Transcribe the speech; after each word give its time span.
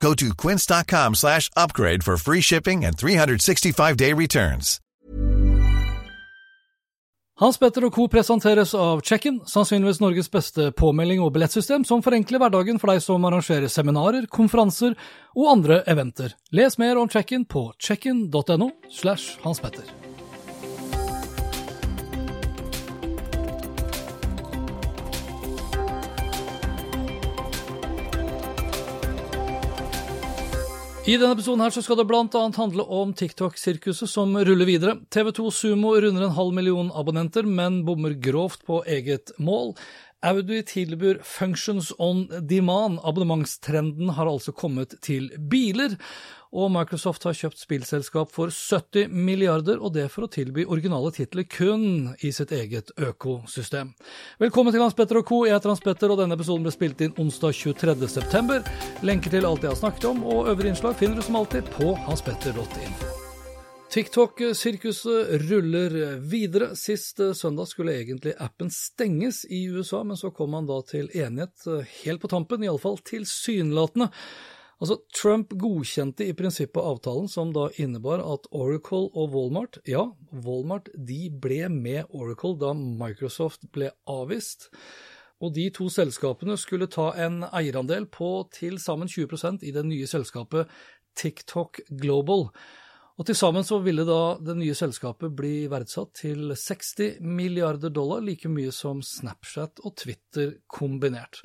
Go 0.00 0.14
to 0.14 0.34
quince.com 0.34 1.14
slash 1.14 1.50
upgrade 1.56 2.04
for 2.04 2.16
free 2.16 2.40
shipping 2.40 2.84
and 2.84 2.96
365-day 2.96 4.12
returns. 4.12 4.80
Hans 7.36 7.58
Petter 7.60 7.84
og 7.84 7.92
co. 7.92 8.06
presenteres 8.08 8.70
av 8.74 9.02
Check-in, 9.04 9.42
sannsynligvis 9.44 10.00
Norges 10.00 10.30
beste 10.32 10.70
påmelding 10.72 11.20
og 11.20 11.34
billettsystem 11.34 11.84
som 11.84 12.00
forenkler 12.00 12.40
hverdagen 12.40 12.80
for 12.80 12.94
deg 12.94 13.04
som 13.04 13.28
arrangerer 13.28 13.68
seminarer, 13.68 14.24
konferanser 14.32 14.96
og 15.36 15.52
andre 15.52 15.82
eventer. 15.84 16.32
Les 16.56 16.80
mer 16.80 16.96
om 16.96 17.12
Check-in 17.12 17.44
på 17.44 17.68
checkin.no 17.76 18.72
slash 18.88 19.36
Hans 19.44 19.60
Petter. 19.60 19.84
I 31.06 31.14
denne 31.14 31.36
episoden 31.36 31.60
her 31.62 31.70
så 31.70 31.84
skal 31.86 32.00
det 32.00 32.04
annet 32.10 32.56
handle 32.58 32.82
om 32.82 33.12
TikTok-sirkuset 33.14 34.10
som 34.10 34.32
ruller 34.34 34.66
videre. 34.66 34.96
TV2 35.14 35.52
Sumo 35.54 35.92
runder 35.94 36.24
en 36.26 36.34
halv 36.34 36.56
million 36.56 36.88
abonnenter, 36.90 37.46
men 37.46 37.84
bommer 37.86 38.16
grovt 38.18 38.64
på 38.66 38.80
eget 38.90 39.30
mål. 39.38 39.76
Audi 40.26 40.64
tilbyr 40.66 41.20
Functions 41.22 41.92
on 42.02 42.26
Demand. 42.50 42.98
Abonnementstrenden 43.06 44.10
har 44.18 44.26
altså 44.26 44.50
kommet 44.50 44.98
til 45.06 45.30
biler. 45.38 45.94
Og 46.56 46.70
Microsoft 46.72 47.26
har 47.28 47.36
kjøpt 47.36 47.60
spillselskap 47.60 48.30
for 48.32 48.48
70 48.48 49.10
milliarder, 49.12 49.76
og 49.76 49.92
det 49.92 50.06
for 50.12 50.24
å 50.24 50.30
tilby 50.32 50.64
originale 50.64 51.10
titler 51.12 51.44
kun 51.52 52.14
i 52.24 52.30
sitt 52.32 52.54
eget 52.56 52.94
økosystem. 52.96 53.90
Velkommen 54.40 54.72
til 54.72 54.80
Hans 54.80 54.96
Petter 54.96 55.20
og 55.20 55.26
co. 55.28 55.42
Jeg 55.44 55.58
heter 55.58 55.74
Hans 55.74 55.84
Petter, 55.84 56.14
og 56.14 56.22
denne 56.22 56.38
episoden 56.38 56.64
ble 56.64 56.72
spilt 56.72 57.04
inn 57.04 57.12
onsdag 57.20 57.52
23.9. 57.60 58.62
Lenker 59.04 59.36
til 59.36 59.44
alt 59.44 59.68
jeg 59.68 59.74
har 59.74 59.82
snakket 59.82 60.08
om, 60.08 60.24
og 60.24 60.48
øvrige 60.54 60.72
innslag 60.72 60.96
finner 60.96 61.20
du 61.20 61.26
som 61.28 61.36
alltid 61.42 61.68
på 61.76 61.92
hanspetter.info. 62.08 63.12
TikTok-sirkuset 63.92 65.36
ruller 65.44 66.00
videre. 66.24 66.72
Sist 66.76 67.20
søndag 67.36 67.68
skulle 67.68 68.00
egentlig 68.00 68.32
appen 68.40 68.72
stenges 68.72 69.44
i 69.44 69.66
USA, 69.68 70.00
men 70.08 70.16
så 70.16 70.32
kom 70.32 70.56
man 70.56 70.66
da 70.68 70.80
til 70.88 71.12
enighet 71.12 71.68
helt 72.00 72.24
på 72.24 72.32
tampen, 72.32 72.64
iallfall 72.64 72.96
tilsynelatende. 73.04 74.08
Altså, 74.76 74.98
Trump 75.16 75.54
godkjente 75.56 76.26
i 76.28 76.34
prinsippet 76.36 76.84
avtalen 76.84 77.30
som 77.32 77.52
da 77.56 77.70
innebar 77.80 78.20
at 78.20 78.44
Oracle 78.52 79.08
og 79.16 79.32
Walmart, 79.32 79.78
ja, 79.88 80.04
Walmart 80.44 80.90
de 80.92 81.30
ble 81.32 81.62
med 81.72 82.10
Oracle 82.12 82.58
da 82.60 82.74
Microsoft 82.76 83.64
ble 83.72 83.88
avvist. 84.10 84.68
Og 85.40 85.54
de 85.56 85.68
to 85.72 85.88
selskapene 85.92 86.56
skulle 86.60 86.88
ta 86.92 87.10
en 87.24 87.42
eierandel 87.48 88.08
på 88.12 88.30
til 88.52 88.76
sammen 88.80 89.08
20% 89.08 89.64
i 89.64 89.72
det 89.72 89.84
nye 89.88 90.08
selskapet 90.08 90.68
TikTok 91.16 91.80
Global. 91.88 92.50
Og 93.16 93.24
til 93.24 93.36
sammen 93.38 93.64
så 93.64 93.78
ville 93.80 94.04
da 94.04 94.36
det 94.44 94.58
nye 94.58 94.74
selskapet 94.76 95.32
bli 95.32 95.54
verdsatt 95.72 96.10
til 96.18 96.50
60 96.52 97.22
milliarder 97.24 97.88
dollar, 97.88 98.20
like 98.20 98.50
mye 98.52 98.72
som 98.76 99.00
Snapchat 99.00 99.80
og 99.88 99.94
Twitter 99.96 100.52
kombinert. 100.68 101.40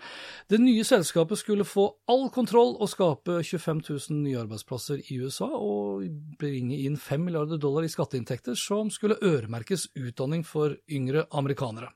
Det 0.51 0.59
nye 0.59 0.83
selskapet 0.83 1.39
skulle 1.39 1.67
få 1.67 1.87
all 2.11 2.27
kontroll 2.35 2.75
og 2.75 2.91
skape 2.91 3.39
25 3.39 3.85
000 3.87 4.19
nye 4.19 4.43
arbeidsplasser 4.43 4.99
i 5.07 5.21
USA, 5.23 5.47
og 5.47 6.03
bringe 6.41 6.75
inn 6.75 6.99
5 6.99 7.23
milliarder 7.29 7.61
dollar 7.61 7.87
i 7.87 7.93
skatteinntekter 7.93 8.59
som 8.59 8.91
skulle 8.91 9.21
øremerkes 9.23 9.93
utdanning 9.95 10.43
for 10.43 10.75
yngre 10.91 11.29
amerikanere. 11.31 11.93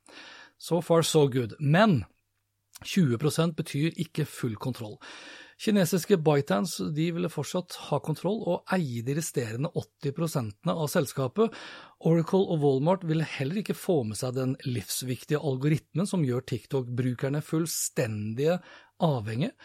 So 0.57 0.79
far 0.79 1.03
so 1.03 1.27
good. 1.27 1.59
Men 1.59 2.05
20% 2.85 3.59
betyr 3.59 3.91
ikke 3.99 4.23
full 4.23 4.55
kontroll. 4.55 4.95
Kinesiske 5.55 6.17
ByteDance 6.19 6.83
ville 6.91 7.29
fortsatt 7.31 7.77
ha 7.87 8.01
kontroll 8.03 8.41
og 8.43 8.71
eie 8.75 8.99
de 9.07 9.13
resterende 9.15 9.69
80% 9.71 10.67
av 10.73 10.87
selskapet. 10.91 11.53
Oracle 12.03 12.43
og 12.43 12.59
Walmart 12.63 13.05
ville 13.07 13.27
heller 13.37 13.61
ikke 13.61 13.77
få 13.77 14.01
med 14.09 14.19
seg 14.19 14.35
den 14.35 14.57
livsviktige 14.67 15.39
algoritmen 15.39 16.09
som 16.09 16.25
gjør 16.27 16.43
TikTok-brukerne 16.51 17.39
fullstendige 17.45 18.57
avhengige. 19.03 19.55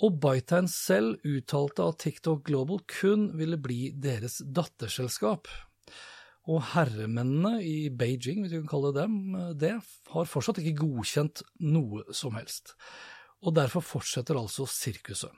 Og 0.00 0.16
ByteDance 0.22 0.78
selv 0.78 1.20
uttalte 1.26 1.84
at 1.84 2.00
TikTok 2.00 2.46
Global 2.48 2.80
kun 2.88 3.28
ville 3.36 3.60
bli 3.60 3.90
deres 3.92 4.40
datterselskap. 4.40 5.50
Og 6.48 6.62
herremennene 6.72 7.58
i 7.60 7.90
Beijing, 7.92 8.40
hvis 8.40 8.54
vi 8.54 8.62
kan 8.62 8.72
kalle 8.72 8.94
dem, 8.96 9.20
det 9.60 9.74
har 10.14 10.32
fortsatt 10.32 10.62
ikke 10.62 10.86
godkjent 10.86 11.44
noe 11.68 12.06
som 12.16 12.38
helst 12.40 12.78
og 13.46 13.54
derfor 13.54 13.84
fortsetter 13.84 14.38
altså 14.38 14.66
sirkuset. 14.70 15.30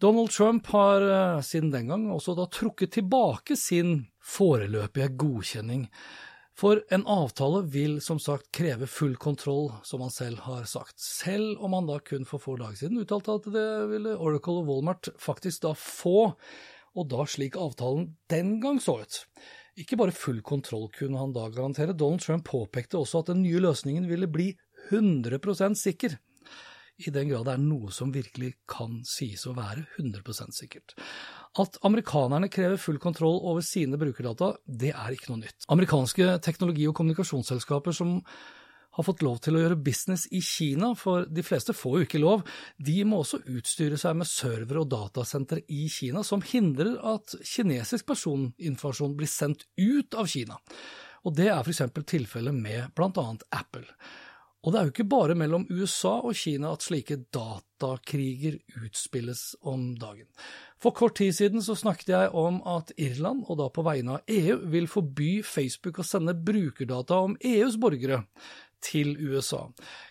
Donald 0.00 0.32
Trump 0.34 0.66
har 0.74 1.04
eh, 1.04 1.42
siden 1.44 1.72
den 1.72 1.88
gang 1.92 2.08
også 2.12 2.36
da 2.36 2.48
trukket 2.52 2.92
tilbake 2.98 3.56
sin 3.56 4.02
foreløpige 4.20 5.14
godkjenning. 5.20 5.86
For 6.58 6.80
en 6.92 7.04
avtale 7.06 7.62
vil 7.70 8.00
som 8.02 8.18
sagt 8.18 8.50
kreve 8.54 8.88
full 8.90 9.14
kontroll, 9.20 9.70
som 9.86 10.02
han 10.02 10.10
selv 10.10 10.42
har 10.48 10.66
sagt, 10.66 10.98
selv 10.98 11.62
om 11.62 11.76
han 11.76 11.86
da 11.86 12.00
kun 12.02 12.26
for 12.26 12.42
få 12.42 12.56
dager 12.58 12.80
siden 12.80 12.98
uttalte 12.98 13.38
at 13.38 13.46
det 13.54 13.68
ville 13.92 14.16
Oracle 14.18 14.64
og 14.64 14.72
Walmart 14.72 15.12
faktisk 15.22 15.62
da 15.68 15.72
få, 15.78 16.32
og 16.98 17.08
da 17.12 17.28
slik 17.30 17.56
avtalen 17.56 18.10
den 18.32 18.56
gang 18.60 18.82
så 18.82 18.98
ut. 19.04 19.20
Ikke 19.78 20.00
bare 20.00 20.10
full 20.10 20.42
kontroll 20.42 20.88
kunne 20.90 21.20
han 21.20 21.32
da 21.36 21.46
garantere, 21.54 21.94
Donald 21.94 22.26
Trump 22.26 22.48
påpekte 22.50 22.98
også 22.98 23.22
at 23.22 23.30
den 23.30 23.44
nye 23.46 23.62
løsningen 23.62 24.10
ville 24.10 24.26
bli 24.26 24.50
100% 24.90 25.78
sikker 25.78 26.18
i 26.98 27.12
den 27.14 27.30
grad 27.30 27.46
det 27.46 27.54
er 27.54 27.62
noe 27.62 27.92
som 27.94 28.12
virkelig 28.14 28.54
kan 28.70 29.00
sies 29.06 29.46
å 29.46 29.54
være 29.56 29.86
100% 30.00 30.56
sikkert. 30.56 30.96
At 31.58 31.78
amerikanerne 31.86 32.50
krever 32.52 32.80
full 32.80 32.98
kontroll 33.02 33.38
over 33.38 33.64
sine 33.64 33.98
brukerdata, 34.00 34.54
det 34.66 34.92
er 34.94 35.14
ikke 35.14 35.32
noe 35.32 35.44
nytt. 35.44 35.66
Amerikanske 35.70 36.38
teknologi- 36.44 36.88
og 36.90 36.96
kommunikasjonsselskaper 36.98 37.94
som 37.96 38.18
har 38.98 39.06
fått 39.06 39.22
lov 39.22 39.36
til 39.38 39.54
å 39.54 39.60
gjøre 39.62 39.78
business 39.78 40.26
i 40.34 40.40
Kina, 40.42 40.90
for 40.98 41.26
de 41.30 41.42
fleste 41.46 41.74
får 41.76 41.92
jo 41.94 42.06
ikke 42.08 42.22
lov, 42.22 42.40
de 42.82 42.96
må 43.06 43.20
også 43.22 43.44
utstyre 43.46 43.98
seg 44.00 44.16
med 44.18 44.26
server 44.26 44.80
og 44.82 44.88
datasenter 44.90 45.62
i 45.70 45.84
Kina 45.92 46.24
som 46.26 46.42
hindrer 46.42 46.96
at 47.06 47.36
kinesisk 47.46 48.08
personinformasjon 48.10 49.14
blir 49.18 49.30
sendt 49.30 49.68
ut 49.78 50.18
av 50.18 50.26
Kina. 50.26 50.58
Og 51.26 51.36
det 51.38 51.46
er 51.52 51.62
f.eks. 51.62 51.84
tilfellet 52.10 52.58
med 52.58 52.90
bl.a. 52.98 53.28
Apple. 53.54 53.86
Og 54.66 54.72
det 54.74 54.78
er 54.78 54.86
jo 54.88 54.92
ikke 54.92 55.06
bare 55.06 55.36
mellom 55.38 55.68
USA 55.70 56.16
og 56.26 56.34
Kina 56.36 56.72
at 56.74 56.82
slike 56.82 57.20
datakriger 57.34 58.56
utspilles 58.82 59.52
om 59.62 59.92
dagen. 60.00 60.26
For 60.82 60.94
kort 60.94 61.16
tid 61.18 61.34
siden 61.34 61.62
så 61.62 61.76
snakket 61.78 62.10
jeg 62.10 62.32
om 62.38 62.58
at 62.66 62.90
Irland, 62.98 63.44
og 63.46 63.60
da 63.60 63.68
på 63.70 63.84
vegne 63.86 64.18
av 64.18 64.30
EU, 64.30 64.58
vil 64.70 64.90
forby 64.90 65.30
Facebook 65.46 66.02
å 66.02 66.06
sende 66.06 66.34
brukerdata 66.34 67.20
om 67.28 67.38
EUs 67.38 67.78
borgere 67.78 68.24
til 68.84 69.16
USA. 69.18 69.64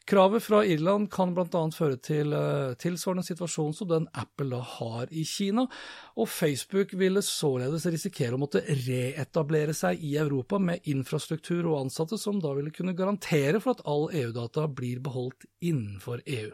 Kravet 0.08 0.44
fra 0.44 0.62
Irland 0.66 1.10
kan 1.12 1.34
bl.a. 1.36 1.62
føre 1.76 2.00
til 2.04 2.36
uh, 2.36 2.76
tilsvarende 2.80 3.26
situasjon 3.28 3.74
som 3.76 3.90
den 3.92 4.10
Apple 4.18 4.50
da 4.54 4.62
har 4.78 5.12
i 5.12 5.24
Kina, 5.28 5.68
og 6.16 6.30
Facebook 6.32 6.94
ville 7.00 7.24
således 7.26 7.88
risikere 7.92 8.38
å 8.38 8.42
måtte 8.42 8.64
reetablere 8.68 9.76
seg 9.78 10.04
i 10.04 10.16
Europa 10.20 10.60
med 10.60 10.88
infrastruktur 10.92 11.66
og 11.66 11.82
ansatte 11.86 12.20
som 12.22 12.42
da 12.44 12.54
ville 12.58 12.74
kunne 12.76 12.96
garantere 12.98 13.62
for 13.64 13.78
at 13.78 13.84
all 13.88 14.08
EU-data 14.12 14.68
blir 14.68 15.04
beholdt 15.04 15.50
innenfor 15.64 16.24
EU. 16.26 16.54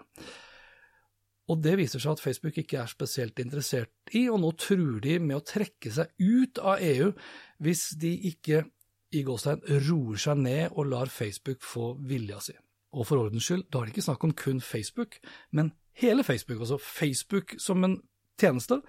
Og 1.51 1.59
det 1.59 1.75
viser 1.75 1.99
seg 1.99 2.15
at 2.15 2.23
Facebook 2.23 2.57
ikke 2.61 2.79
er 2.79 2.91
spesielt 2.91 3.39
interessert 3.43 4.15
i, 4.15 4.27
og 4.31 4.39
nå 4.39 4.53
truer 4.55 5.01
de 5.03 5.17
med 5.19 5.41
å 5.41 5.45
trekke 5.45 5.91
seg 5.91 6.13
ut 6.23 6.61
av 6.63 6.79
EU 6.83 7.11
hvis 7.63 7.89
de 7.99 8.13
ikke 8.31 8.63
i 9.13 9.23
gåstein 9.25 9.63
roer 9.87 10.19
seg 10.21 10.41
ned 10.41 10.73
og 10.73 10.89
lar 10.91 11.11
Facebook 11.11 11.63
få 11.65 11.93
vilja 12.09 12.41
si. 12.43 12.55
Og 12.93 13.07
for 13.09 13.21
ordens 13.23 13.47
skyld, 13.47 13.67
da 13.71 13.81
er 13.81 13.87
det 13.87 13.95
ikke 13.95 14.05
snakk 14.05 14.25
om 14.27 14.35
kun 14.37 14.61
Facebook, 14.61 15.17
men 15.51 15.71
hele 15.97 16.23
Facebook. 16.23 16.59
Altså 16.61 16.77
Facebook 16.77 17.55
som 17.61 17.83
en 17.85 17.97
tjeneste, 18.41 18.81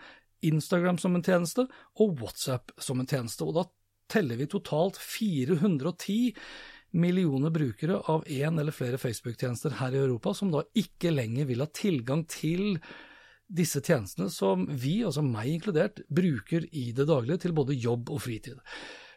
Instagram 0.44 0.98
som 1.00 1.16
en 1.16 1.24
tjeneste 1.24 1.66
og 2.00 2.20
WhatsApp 2.20 2.74
som 2.78 3.00
en 3.00 3.08
tjeneste. 3.08 3.46
Og 3.46 3.56
da 3.56 3.64
teller 4.12 4.36
vi 4.40 4.50
totalt 4.50 5.00
410 5.00 6.34
millioner 6.94 7.50
brukere 7.50 7.96
av 8.10 8.26
én 8.30 8.60
eller 8.60 8.72
flere 8.72 9.00
Facebook-tjenester 9.00 9.80
her 9.80 9.96
i 9.96 10.02
Europa, 10.04 10.34
som 10.34 10.52
da 10.52 10.62
ikke 10.78 11.10
lenger 11.10 11.48
vil 11.48 11.64
ha 11.64 11.70
tilgang 11.74 12.22
til 12.30 12.78
disse 13.54 13.82
tjenestene 13.84 14.30
som 14.32 14.66
vi, 14.68 15.00
altså 15.04 15.24
meg 15.26 15.50
inkludert, 15.56 16.04
bruker 16.08 16.68
i 16.72 16.90
det 16.96 17.08
daglige 17.10 17.44
til 17.44 17.56
både 17.56 17.76
jobb 17.76 18.12
og 18.14 18.22
fritid. 18.24 18.60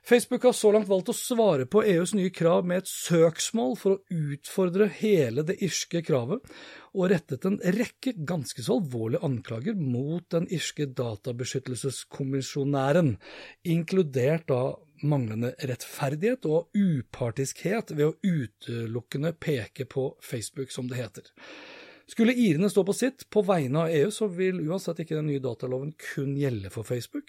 Facebook 0.07 0.43
har 0.43 0.53
så 0.55 0.69
langt 0.71 0.87
valgt 0.87 1.09
å 1.11 1.13
svare 1.15 1.65
på 1.67 1.81
EUs 1.83 2.13
nye 2.15 2.29
krav 2.31 2.63
med 2.67 2.77
et 2.79 2.87
søksmål 2.87 3.73
for 3.75 3.91
å 3.97 3.99
utfordre 4.31 4.87
hele 5.01 5.43
det 5.43 5.57
irske 5.65 6.01
kravet, 6.07 6.39
og 6.95 7.09
rettet 7.11 7.45
en 7.49 7.59
rekke 7.75 8.13
ganske 8.15 8.63
så 8.63 8.77
alvorlige 8.79 9.25
anklager 9.27 9.75
mot 9.75 10.23
den 10.31 10.47
irske 10.47 10.85
databeskyttelseskommisjonæren, 10.95 13.17
inkludert 13.67 14.47
da 14.47 14.79
manglende 15.03 15.51
rettferdighet 15.59 16.45
og 16.47 16.71
upartiskhet 16.71 17.91
ved 17.91 18.07
å 18.07 18.15
utelukkende 18.23 19.35
peke 19.35 19.83
på 19.91 20.15
Facebook, 20.23 20.71
som 20.71 20.87
det 20.87 20.95
heter. 21.01 21.27
Skulle 22.07 22.31
irene 22.31 22.71
stå 22.71 22.87
på 22.87 22.95
sitt 22.95 23.27
på 23.27 23.43
vegne 23.43 23.83
av 23.83 23.91
EU, 23.91 24.07
så 24.15 24.31
vil 24.31 24.63
uansett 24.69 25.03
ikke 25.03 25.19
den 25.19 25.27
nye 25.33 25.43
dataloven 25.43 25.91
kun 26.13 26.39
gjelde 26.39 26.71
for 26.71 26.87
Facebook, 26.87 27.27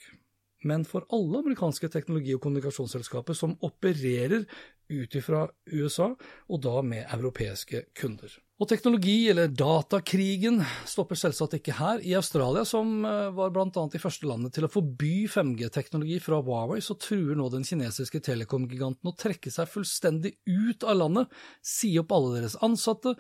men 0.65 0.85
for 0.89 1.07
alle 1.15 1.43
amerikanske 1.43 1.91
teknologi- 1.93 2.35
og 2.35 2.43
kommunikasjonsselskaper 2.43 3.37
som 3.37 3.57
opererer 3.63 4.45
ut 4.89 5.15
ifra 5.15 5.47
USA, 5.73 6.15
og 6.49 6.63
da 6.65 6.83
med 6.83 7.07
europeiske 7.15 7.85
kunder. 8.01 8.33
Og 8.59 8.67
teknologi, 8.67 9.29
eller 9.31 9.53
datakrigen, 9.55 10.57
stopper 10.83 11.15
selvsagt 11.15 11.53
ikke 11.61 11.77
her. 11.79 12.01
I 12.03 12.17
Australia, 12.19 12.65
som 12.67 13.05
eh, 13.07 13.29
var 13.31 13.53
blant 13.55 13.77
annet 13.79 13.95
de 13.95 14.01
første 14.03 14.27
landet 14.27 14.57
til 14.57 14.65
å 14.67 14.71
forby 14.73 15.29
5G-teknologi 15.31 16.17
fra 16.25 16.41
Huawei, 16.43 16.81
så 16.83 16.97
truer 16.99 17.39
nå 17.39 17.47
den 17.53 17.63
kinesiske 17.63 18.19
telekom-giganten 18.27 19.07
å 19.07 19.15
trekke 19.15 19.53
seg 19.55 19.71
fullstendig 19.71 20.33
ut 20.51 20.83
av 20.83 20.99
landet, 20.99 21.37
si 21.63 21.93
opp 22.03 22.11
alle 22.17 22.33
deres 22.41 22.57
ansatte, 22.67 23.13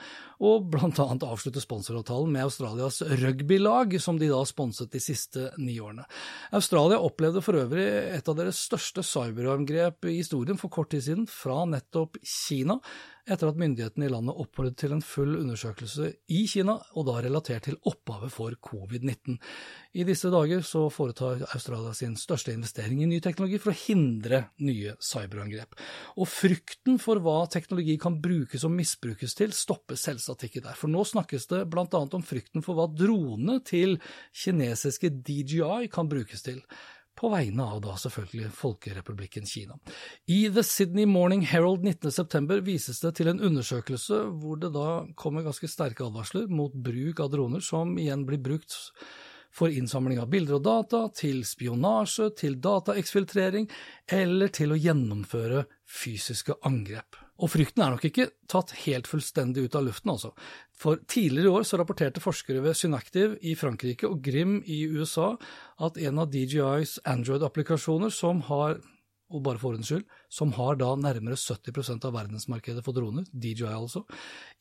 og 0.43 0.67
blant 0.73 0.99
annet 1.05 1.27
avslutte 1.29 1.63
sponsoravtalen 1.63 2.35
med 2.35 2.49
Australias 2.49 2.99
rugbylag, 3.23 3.95
som 4.03 4.19
de 4.19 4.33
da 4.33 4.41
sponset 4.43 4.91
de 4.91 5.03
siste 5.05 5.53
ni 5.63 5.77
årene. 5.79 6.09
Australia 6.59 6.99
opplevde 6.99 7.45
for 7.47 7.61
øvrig 7.61 7.87
et 8.17 8.27
av 8.27 8.41
deres 8.41 8.59
største 8.67 9.07
cyberangrep 9.07 10.11
i 10.11 10.17
historien 10.19 10.59
for 10.59 10.75
kort 10.81 10.91
tid 10.97 11.07
siden, 11.07 11.31
fra 11.31 11.63
nettopp 11.71 12.19
Kina 12.27 12.81
etter 13.29 13.51
at 13.51 13.59
myndighetene 13.61 14.09
i 14.09 14.11
landet 14.13 14.39
oppfordret 14.41 14.79
til 14.81 14.95
en 14.95 15.03
full 15.05 15.37
undersøkelse 15.39 16.09
i 16.35 16.41
Kina, 16.51 16.79
og 16.97 17.07
da 17.09 17.19
relatert 17.25 17.67
til 17.69 17.79
opphavet 17.89 18.33
for 18.33 18.57
covid-19. 18.65 19.37
I 19.99 20.07
disse 20.09 20.31
dager 20.33 20.65
så 20.67 20.87
foretar 20.93 21.45
Australia 21.53 21.95
sin 21.97 22.17
største 22.21 22.55
investering 22.55 23.03
i 23.03 23.09
ny 23.11 23.21
teknologi 23.25 23.61
for 23.63 23.75
å 23.75 23.79
hindre 23.79 24.43
nye 24.65 24.97
cyberangrep. 25.05 25.77
Og 26.17 26.31
frykten 26.31 26.99
for 27.03 27.21
hva 27.25 27.39
teknologi 27.53 27.99
kan 28.01 28.19
brukes 28.25 28.67
og 28.67 28.75
misbrukes 28.77 29.37
til, 29.39 29.55
stopper 29.57 29.99
selvsagt 30.01 30.49
ikke 30.49 30.65
der. 30.65 30.79
For 30.79 30.93
nå 30.93 31.05
snakkes 31.09 31.49
det 31.53 31.65
annet 31.69 32.19
om 32.19 32.25
frykten 32.25 32.65
for 32.65 32.79
hva 32.79 32.89
dronene 32.91 33.61
til 33.67 33.99
kinesiske 34.33 35.13
DJI 35.25 35.91
kan 35.93 36.09
brukes 36.11 36.45
til 36.47 36.63
på 37.19 37.31
vegne 37.33 37.65
av 37.67 37.81
da 37.83 37.97
selvfølgelig 37.99 38.53
Folkerepublikken 38.55 39.47
Kina. 39.47 39.79
I 40.31 40.45
The 40.55 40.63
Sydney 40.67 41.07
Morning 41.11 41.43
Herald 41.51 41.83
19.9 41.83 42.61
vises 42.67 43.03
det 43.03 43.17
til 43.19 43.33
en 43.33 43.43
undersøkelse 43.43 44.21
hvor 44.39 44.61
det 44.63 44.71
da 44.77 44.89
kommer 45.19 45.47
ganske 45.47 45.71
sterke 45.71 46.07
advarsler 46.07 46.47
mot 46.47 46.75
bruk 46.75 47.25
av 47.25 47.33
droner, 47.35 47.65
som 47.65 47.97
igjen 47.99 48.27
blir 48.29 48.43
brukt 48.43 48.77
for 49.51 49.73
innsamling 49.73 50.21
av 50.23 50.31
bilder 50.31 50.59
og 50.59 50.67
data, 50.67 51.05
til 51.17 51.43
spionasje, 51.49 52.31
til 52.39 52.59
dataeksfiltrering 52.63 53.67
eller 54.21 54.53
til 54.55 54.75
å 54.75 54.79
gjennomføre 54.79 55.65
fysiske 55.89 56.61
angrep. 56.69 57.19
Og 57.39 57.53
frykten 57.53 57.85
er 57.85 57.95
nok 57.95 58.05
ikke 58.09 58.31
tatt 58.51 58.73
helt 58.83 59.07
fullstendig 59.07 59.69
ut 59.69 59.77
av 59.79 59.85
luften, 59.87 60.11
altså. 60.11 60.33
For 60.79 60.99
tidligere 61.11 61.51
i 61.51 61.57
år 61.61 61.67
så 61.67 61.79
rapporterte 61.79 62.23
forskere 62.23 62.63
ved 62.65 62.77
Synactive 62.79 63.39
i 63.47 63.55
Frankrike 63.59 64.11
og 64.11 64.23
Grim 64.27 64.59
i 64.67 64.85
USA 64.91 65.33
at 65.85 65.99
en 66.03 66.23
av 66.23 66.31
DJIs 66.35 66.99
Android-applikasjoner 67.07 68.15
som 68.15 68.43
har 68.51 68.79
og 69.29 69.43
bare 69.45 69.61
for 69.61 69.75
ordens 69.75 69.91
skyld, 69.91 70.05
som 70.33 70.53
har 70.57 70.79
da 70.81 70.89
nærmere 70.97 71.37
70% 71.37 72.07
av 72.09 72.15
verdensmarkedet 72.17 72.85
for 72.85 72.97
droner, 72.97 73.27
DJI 73.33 73.69
altså, 73.69 74.05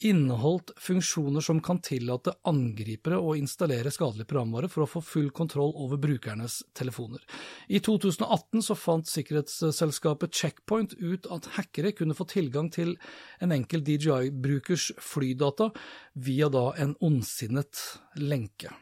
inneholdt 0.07 0.73
funksjoner 0.83 1.43
som 1.43 1.61
kan 1.63 1.79
tillate 1.83 2.35
angripere 2.47 3.19
å 3.19 3.35
installere 3.39 3.93
skadelig 3.93 4.27
programvare 4.27 4.69
for 4.71 4.83
å 4.83 4.89
få 4.91 5.03
full 5.05 5.29
kontroll 5.35 5.73
over 5.75 6.01
brukernes 6.01 6.59
telefoner. 6.77 7.23
I 7.71 7.79
2018 7.83 8.65
så 8.67 8.77
fant 8.77 9.07
sikkerhetsselskapet 9.11 10.35
Checkpoint 10.35 10.97
ut 10.99 11.29
at 11.33 11.51
hackere 11.57 11.93
kunne 11.95 12.17
få 12.17 12.27
tilgang 12.29 12.71
til 12.73 12.97
en 13.43 13.55
enkel 13.55 13.85
DJI-brukers 13.87 14.91
flydata 15.03 15.71
via 16.27 16.51
da 16.51 16.69
en 16.81 16.97
ondsinnet 17.03 17.87
lenke. 18.19 18.73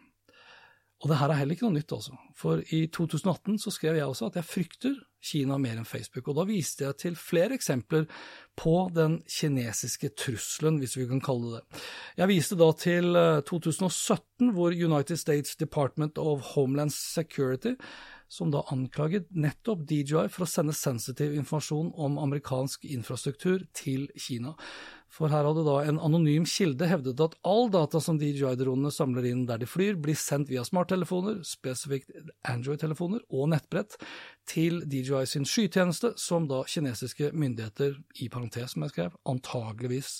Og 1.05 1.11
det 1.11 1.19
her 1.19 1.29
er 1.29 1.37
heller 1.37 1.53
ikke 1.53 1.67
noe 1.67 1.77
nytt, 1.77 1.93
altså. 1.93 2.15
For 2.33 2.63
i 2.73 2.87
2018 2.89 3.59
så 3.61 3.69
skrev 3.69 3.99
jeg 3.99 4.09
også 4.09 4.31
at 4.31 4.39
jeg 4.39 4.49
frykter 4.49 4.95
Kina 5.25 5.59
mer 5.61 5.77
enn 5.77 5.85
Facebook, 5.85 6.31
og 6.31 6.39
da 6.39 6.45
viste 6.49 6.81
jeg 6.81 6.97
til 7.01 7.17
flere 7.17 7.53
eksempler 7.53 8.07
på 8.57 8.73
den 8.93 9.19
kinesiske 9.29 10.09
trusselen, 10.17 10.79
hvis 10.81 10.97
vi 10.97 11.05
kan 11.09 11.21
kalle 11.21 11.51
det 11.51 11.61
det. 11.61 11.83
Jeg 12.23 12.31
viste 12.33 12.57
da 12.57 12.71
til 12.81 13.13
2017, 13.45 14.49
eh, 14.49 14.51
hvor 14.57 14.73
United 14.73 15.21
States 15.21 15.55
Department 15.61 16.17
of 16.17 16.53
Homeland 16.55 16.93
Security 16.93 17.77
som 18.27 18.49
da 18.51 18.63
anklaget 18.73 19.29
nettopp 19.37 19.85
DJI 19.87 20.25
for 20.33 20.45
å 20.45 20.49
sende 20.49 20.73
sensitiv 20.75 21.35
informasjon 21.37 21.91
om 22.01 22.17
amerikansk 22.21 22.87
infrastruktur 22.89 23.63
til 23.77 24.07
Kina. 24.17 24.55
For 25.11 25.31
her 25.31 25.47
hadde 25.47 25.63
da 25.63 25.75
en 25.87 25.99
anonym 26.03 26.45
kilde 26.49 26.89
hevdet 26.91 27.21
at 27.23 27.35
all 27.47 27.69
data 27.71 28.01
som 28.03 28.19
DJI-dronene 28.19 28.91
samler 28.91 29.27
inn 29.29 29.45
der 29.47 29.61
de 29.61 29.69
flyr, 29.69 29.95
blir 29.95 30.17
sendt 30.19 30.51
via 30.51 30.65
smarttelefoner, 30.67 31.39
spesifikt 31.47 32.11
Android-telefoner 32.43 33.23
og 33.29 33.51
nettbrett, 33.53 33.95
til 34.49 34.81
DJI 34.83 35.23
sin 35.29 35.47
skytjeneste, 35.47 36.15
som 36.19 36.49
da 36.51 36.65
kinesiske 36.67 37.31
myndigheter, 37.31 37.95
i 38.19 38.27
parentes 38.29 38.75
som 38.75 38.83
jeg 38.83 38.95
skrev, 38.95 39.19
antageligvis 39.29 40.17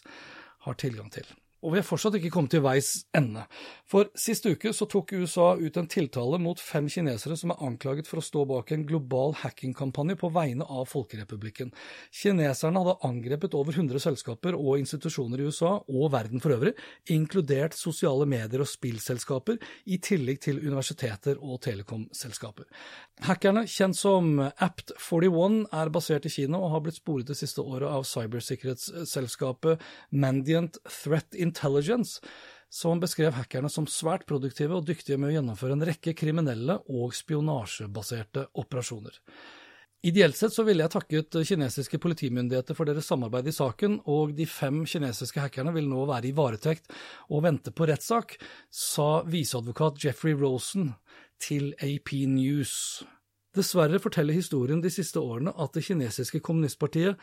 har 0.65 0.79
tilgang 0.79 1.11
til 1.13 1.27
og 1.65 1.73
vi 1.73 1.79
er 1.81 1.85
fortsatt 1.87 2.15
ikke 2.19 2.29
kommet 2.33 2.53
til 2.53 2.61
veis 2.61 2.91
ende. 3.17 3.47
For 3.89 4.11
sist 4.17 4.45
uke 4.45 4.69
så 4.73 4.85
tok 4.89 5.15
USA 5.17 5.47
ut 5.57 5.77
en 5.79 5.89
tiltale 5.89 6.37
mot 6.41 6.59
fem 6.61 6.85
kinesere 6.91 7.37
som 7.39 7.53
er 7.53 7.63
anklaget 7.65 8.09
for 8.09 8.21
å 8.21 8.25
stå 8.25 8.43
bak 8.49 8.69
en 8.75 8.85
global 8.85 9.33
hackingkampanje 9.41 10.17
på 10.21 10.29
vegne 10.35 10.67
av 10.69 10.85
Folkerepublikken. 10.91 11.71
Kineserne 12.13 12.83
hadde 12.83 12.95
angrepet 13.09 13.57
over 13.57 13.73
100 13.73 14.03
selskaper 14.03 14.57
og 14.57 14.77
institusjoner 14.83 15.41
i 15.41 15.49
USA 15.49 15.73
og 15.81 16.11
verden 16.13 16.43
for 16.43 16.53
øvrig, 16.53 16.75
inkludert 17.09 17.77
sosiale 17.77 18.27
medier 18.29 18.61
og 18.61 18.69
spillselskaper, 18.69 19.57
i 19.89 19.97
tillegg 20.01 20.41
til 20.45 20.61
universiteter 20.61 21.39
og 21.41 21.59
telekomselskaper. 21.65 22.69
Hackerne, 23.25 23.65
kjent 23.69 23.97
som 23.97 24.37
Apt41, 24.43 25.61
er 25.73 25.93
basert 25.93 26.27
i 26.29 26.33
Kina 26.33 26.59
og 26.61 26.73
har 26.75 26.85
blitt 26.85 26.99
sporet 26.99 27.29
det 27.29 27.37
siste 27.39 27.63
året 27.63 27.89
av 27.89 28.05
cybersikkerhetsselskapet 28.09 29.81
Mandiant 30.13 30.77
Threat 30.85 31.33
Intelligence 31.33 31.54
Intelligence, 31.55 32.19
som 32.69 32.99
beskrev 32.99 33.35
hackerne 33.37 33.71
som 33.71 33.87
svært 33.87 34.25
produktive 34.27 34.75
og 34.75 34.87
dyktige 34.87 35.17
med 35.17 35.31
å 35.31 35.37
gjennomføre 35.37 35.77
en 35.77 35.85
rekke 35.87 36.15
kriminelle 36.17 36.81
og 36.91 37.15
spionasjebaserte 37.15 38.49
operasjoner. 38.59 39.21
Ideelt 40.05 40.37
sett 40.37 40.53
så 40.53 40.61
ville 40.67 40.83
jeg 40.83 40.93
takket 40.93 41.37
kinesiske 41.49 41.97
politimyndigheter 42.03 42.77
for 42.77 42.85
deres 42.85 43.07
samarbeid 43.09 43.47
i 43.49 43.55
saken, 43.55 43.95
og 44.05 44.35
de 44.37 44.45
fem 44.45 44.83
kinesiske 44.85 45.41
hackerne 45.41 45.73
vil 45.73 45.87
nå 45.89 46.03
være 46.11 46.29
i 46.29 46.35
varetekt 46.35 46.91
og 47.31 47.41
vente 47.47 47.73
på 47.73 47.87
rettssak, 47.89 48.35
sa 48.69 49.23
viseadvokat 49.25 50.03
Jeffrey 50.03 50.37
Rosen 50.37 50.91
til 51.41 51.71
AP 51.81 52.13
News. 52.29 52.75
Dessverre 53.55 54.01
forteller 54.03 54.35
historien 54.35 54.81
de 54.83 54.89
siste 54.91 55.21
årene 55.21 55.53
at 55.63 55.75
det 55.77 55.85
kinesiske 55.87 56.41
kommunistpartiet 56.43 57.21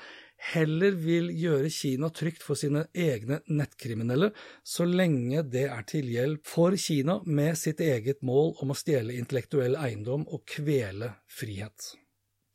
heller 0.52 0.96
vil 0.96 1.28
gjøre 1.36 1.68
Kina 1.72 2.08
trygt 2.08 2.44
for 2.44 2.56
sine 2.56 2.86
egne 2.96 3.42
nettkriminelle, 3.52 4.30
så 4.64 4.86
lenge 4.88 5.44
det 5.52 5.66
er 5.68 5.84
til 5.88 6.08
hjelp 6.08 6.48
for 6.48 6.76
Kina 6.80 7.18
med 7.26 7.58
sitt 7.60 7.82
eget 7.84 8.24
mål 8.24 8.54
om 8.64 8.72
å 8.72 8.78
stjele 8.78 9.18
intellektuell 9.20 9.76
eiendom 9.76 10.24
og 10.24 10.46
kvele 10.48 11.12
frihet. 11.28 11.92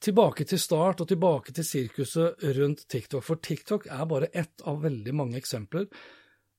Tilbake 0.02 0.46
til 0.46 0.62
start 0.62 1.02
og 1.02 1.10
tilbake 1.10 1.54
til 1.58 1.66
sirkuset 1.66 2.44
rundt 2.58 2.84
TikTok, 2.90 3.24
for 3.26 3.42
TikTok 3.42 3.88
er 3.94 4.06
bare 4.10 4.30
ett 4.34 4.66
av 4.66 4.82
veldig 4.84 5.14
mange 5.18 5.38
eksempler 5.38 5.86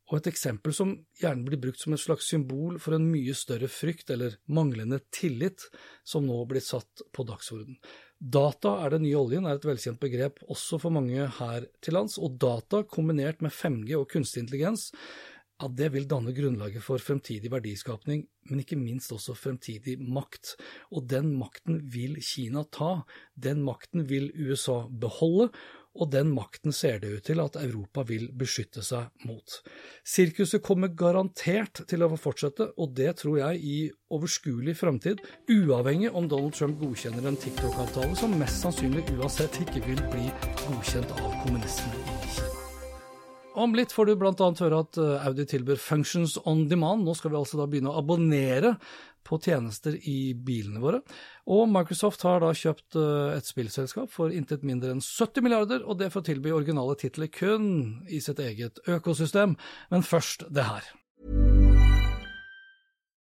og 0.09 0.19
et 0.19 0.31
eksempel 0.31 0.73
som 0.73 0.95
gjerne 1.21 1.45
blir 1.45 1.61
brukt 1.61 1.83
som 1.83 1.93
et 1.93 2.01
slags 2.01 2.31
symbol 2.33 2.79
for 2.81 2.97
en 2.97 3.09
mye 3.11 3.35
større 3.37 3.69
frykt 3.69 4.13
eller 4.15 4.39
manglende 4.49 5.03
tillit 5.13 5.67
som 6.07 6.25
nå 6.25 6.39
blir 6.49 6.65
satt 6.65 7.05
på 7.13 7.27
dagsorden. 7.29 7.77
Data 8.19 8.79
er 8.83 8.97
den 8.97 9.05
nye 9.05 9.19
oljen 9.21 9.47
er 9.47 9.59
et 9.59 9.67
velkjent 9.69 10.01
begrep 10.03 10.41
også 10.49 10.81
for 10.83 10.95
mange 10.95 11.29
her 11.39 11.67
til 11.85 11.95
lands, 11.95 12.17
og 12.19 12.39
data 12.41 12.83
kombinert 12.89 13.45
med 13.45 13.55
5G 13.55 13.99
og 14.01 14.09
kunstig 14.11 14.47
intelligens 14.47 14.89
ja, 15.59 15.67
det 15.75 15.89
vil 15.91 16.07
danne 16.07 16.33
grunnlaget 16.35 16.85
for 16.87 17.03
fremtidig 17.03 17.51
verdiskapning, 17.51 18.23
men 18.47 18.61
ikke 18.63 18.79
minst 18.79 19.11
også 19.15 19.35
fremtidig 19.35 19.97
makt. 19.99 20.55
Og 20.95 21.09
den 21.11 21.33
makten 21.39 21.81
vil 21.91 22.15
Kina 22.23 22.63
ta, 22.71 23.03
den 23.35 23.65
makten 23.67 24.07
vil 24.07 24.31
USA 24.39 24.85
beholde, 24.87 25.51
og 25.99 26.11
den 26.13 26.31
makten 26.35 26.75
ser 26.75 27.01
det 27.03 27.11
ut 27.13 27.27
til 27.27 27.43
at 27.43 27.59
Europa 27.61 28.05
vil 28.09 28.29
beskytte 28.39 28.85
seg 28.87 29.11
mot. 29.29 29.59
Sirkuset 30.07 30.63
kommer 30.65 30.93
garantert 30.95 31.83
til 31.91 32.07
å 32.07 32.11
fortsette, 32.15 32.71
og 32.79 32.95
det 32.99 33.17
tror 33.23 33.41
jeg 33.41 33.63
i 33.63 33.79
overskuelig 34.15 34.77
framtid, 34.79 35.25
uavhengig 35.51 36.13
om 36.15 36.31
Donald 36.31 36.55
Trump 36.57 36.79
godkjenner 36.81 37.29
en 37.29 37.41
TikTok-avtale 37.41 38.15
som 38.19 38.39
mest 38.39 38.63
sannsynlig 38.63 39.05
uansett 39.19 39.61
ikke 39.65 39.85
vil 39.89 40.01
bli 40.13 40.31
godkjent 40.65 41.13
av 41.19 41.35
kommunistene. 41.43 42.57
Om 43.59 43.75
litt 43.75 43.91
får 43.91 44.07
du 44.07 44.19
bl.a. 44.21 44.49
høre 44.63 44.83
at 44.85 44.99
eh, 45.03 45.27
Audi 45.27 45.43
tilbyr 45.51 45.81
Functions 45.83 46.37
on 46.47 46.69
Demand. 46.71 47.03
Nå 47.03 47.17
skal 47.19 47.33
vi 47.33 47.41
altså 47.41 47.59
da 47.59 47.67
begynne 47.67 47.91
å 47.91 47.99
abonnere 47.99 48.77
på 49.29 49.39
tjenester 49.45 49.97
i 50.09 50.33
bilene 50.35 50.83
våre. 50.83 51.03
Og 51.49 51.69
Microsoft 51.71 52.25
har 52.27 52.43
da 52.45 52.53
kjøpt 52.57 52.99
eh, 52.99 53.37
et 53.37 53.49
spillselskap 53.49 54.13
for 54.13 54.35
intet 54.35 54.65
mindre 54.67 54.95
enn 54.95 55.05
70 55.05 55.45
milliarder, 55.45 55.85
og 55.85 56.01
det 56.01 56.11
for 56.15 56.25
å 56.25 56.29
tilby 56.29 56.55
originale 56.55 56.97
titler 57.01 57.31
kun 57.33 57.69
i 58.09 58.23
sitt 58.25 58.41
eget 58.43 58.81
økosystem. 58.89 59.59
Men 59.93 60.07
først 60.07 60.49
det 60.49 60.67
her. 60.69 60.89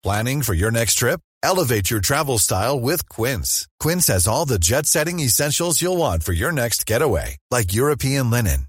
Planning 0.02 0.44
for 0.44 0.54
your 0.54 0.72
next 0.72 0.96
trip? 0.96 1.20
Elevate 1.44 1.90
your 1.90 2.00
travel 2.00 2.38
style 2.38 2.80
with 2.80 3.10
Quince. 3.10 3.68
Quince 3.82 4.08
has 4.08 4.28
all 4.28 4.46
the 4.46 4.58
jet 4.60 4.86
setting 4.86 5.20
essentials 5.20 5.82
you'll 5.82 5.98
want 5.98 6.24
for 6.24 6.32
your 6.32 6.54
next 6.54 6.86
getaway, 6.86 7.36
like 7.52 7.74
European 7.74 8.30
linen, 8.30 8.69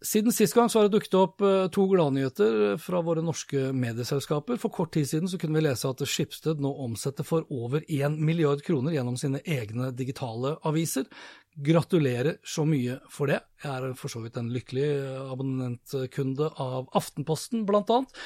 Siden 0.00 0.32
sist 0.32 0.54
gang 0.56 0.70
så 0.72 0.78
har 0.78 0.86
det 0.88 0.94
dukket 0.94 1.14
opp 1.18 1.42
eh, 1.44 1.66
to 1.68 1.82
gladnyheter 1.90 2.78
fra 2.80 3.02
våre 3.04 3.20
norske 3.20 3.68
medieselskaper. 3.76 4.56
For 4.62 4.72
kort 4.72 4.94
tid 4.96 5.10
siden 5.10 5.28
så 5.28 5.36
kunne 5.40 5.58
vi 5.58 5.66
lese 5.66 5.90
at 5.90 6.00
Skipsted 6.08 6.62
nå 6.64 6.70
omsetter 6.86 7.26
for 7.26 7.44
over 7.52 7.84
1 7.84 8.16
milliard 8.16 8.64
kroner 8.64 8.96
gjennom 8.96 9.20
sine 9.20 9.42
egne 9.44 9.90
digitale 9.92 10.54
aviser. 10.64 11.04
Gratulerer 11.52 12.38
så 12.46 12.64
mye 12.64 12.96
for 13.12 13.28
det. 13.28 13.42
Jeg 13.60 13.76
er 13.76 13.94
for 14.00 14.08
så 14.08 14.24
vidt 14.24 14.40
en 14.40 14.48
lykkelig 14.54 14.88
abonnentkunde 15.34 16.48
av 16.56 16.88
Aftenposten, 16.96 17.68
blant 17.68 17.92
annet. 17.92 18.20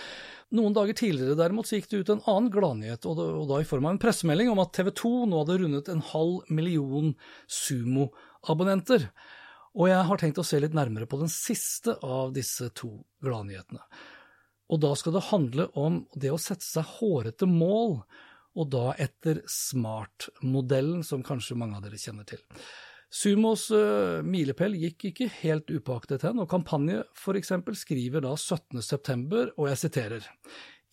Noen 0.54 0.76
dager 0.76 0.94
tidligere 0.94 1.34
derimot 1.40 1.66
så 1.66 1.80
gikk 1.80 1.90
det 1.90 2.04
ut 2.04 2.12
en 2.14 2.26
annen 2.30 2.52
gladnyhet, 2.54 3.08
og 3.10 3.48
da 3.50 3.58
i 3.58 3.66
form 3.66 3.88
av 3.88 3.96
en 3.96 4.04
pressemelding 4.04 4.52
om 4.52 4.62
at 4.62 4.76
TV 4.76 4.94
2 4.94 5.16
nå 5.26 5.40
hadde 5.42 5.62
rundet 5.64 5.90
en 5.90 6.04
halv 6.14 6.52
million 6.54 7.16
Sumo-abonnenter. 7.50 9.10
Og 9.74 9.88
jeg 9.90 10.06
har 10.06 10.20
tenkt 10.20 10.38
å 10.38 10.46
se 10.46 10.60
litt 10.62 10.76
nærmere 10.76 11.08
på 11.10 11.18
den 11.18 11.30
siste 11.32 11.96
av 12.06 12.34
disse 12.36 12.68
to 12.78 12.92
gladnyhetene. 13.24 13.82
Og 14.72 14.80
da 14.80 14.94
skal 14.96 15.16
det 15.16 15.26
handle 15.28 15.66
om 15.78 16.04
det 16.14 16.30
å 16.32 16.40
sette 16.40 16.64
seg 16.64 16.86
hårete 16.98 17.48
mål, 17.50 17.98
og 18.54 18.68
da 18.70 18.92
etter 19.02 19.42
SMART-modellen, 19.50 21.02
som 21.02 21.24
kanskje 21.26 21.58
mange 21.58 21.80
av 21.80 21.84
dere 21.84 21.98
kjenner 21.98 22.26
til. 22.28 22.40
Sumos 23.14 23.66
uh, 23.74 24.22
milepæl 24.26 24.74
gikk 24.78 25.08
ikke 25.10 25.28
helt 25.40 25.70
upåaktet 25.70 26.24
hen, 26.26 26.40
og 26.42 26.48
Kampanje 26.50 27.02
f.eks. 27.14 27.52
skriver 27.82 28.24
da 28.24 28.32
17.9, 28.38 29.42
og 29.54 29.68
jeg 29.70 29.82
siterer. 29.82 30.30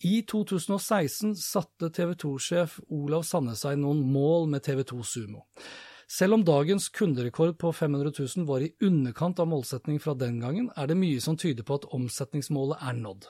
I 0.02 0.20
2016 0.26 1.36
satte 1.38 1.90
TV 1.94 2.16
2-sjef 2.18 2.80
Olav 2.90 3.22
Sanne 3.26 3.54
seg 3.58 3.78
noen 3.78 4.02
mål 4.10 4.48
med 4.50 4.66
TV 4.66 4.82
2 4.90 5.02
Sumo. 5.06 5.46
Selv 6.12 6.36
om 6.36 6.42
dagens 6.44 6.90
kunderekord 6.92 7.54
på 7.58 7.70
500 7.72 8.12
000 8.36 8.44
var 8.44 8.60
i 8.60 8.74
underkant 8.84 9.38
av 9.40 9.48
målsetning 9.48 10.00
fra 10.00 10.12
den 10.18 10.42
gangen, 10.42 10.68
er 10.76 10.90
det 10.90 10.98
mye 11.00 11.20
som 11.24 11.38
tyder 11.40 11.64
på 11.64 11.78
at 11.78 11.86
omsetningsmålet 11.96 12.82
er 12.84 12.98
nådd. 12.98 13.28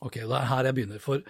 Ok, 0.00 0.16
det 0.16 0.38
er 0.38 0.48
her 0.48 0.68
jeg 0.68 0.76
begynner, 0.78 1.02
for 1.02 1.20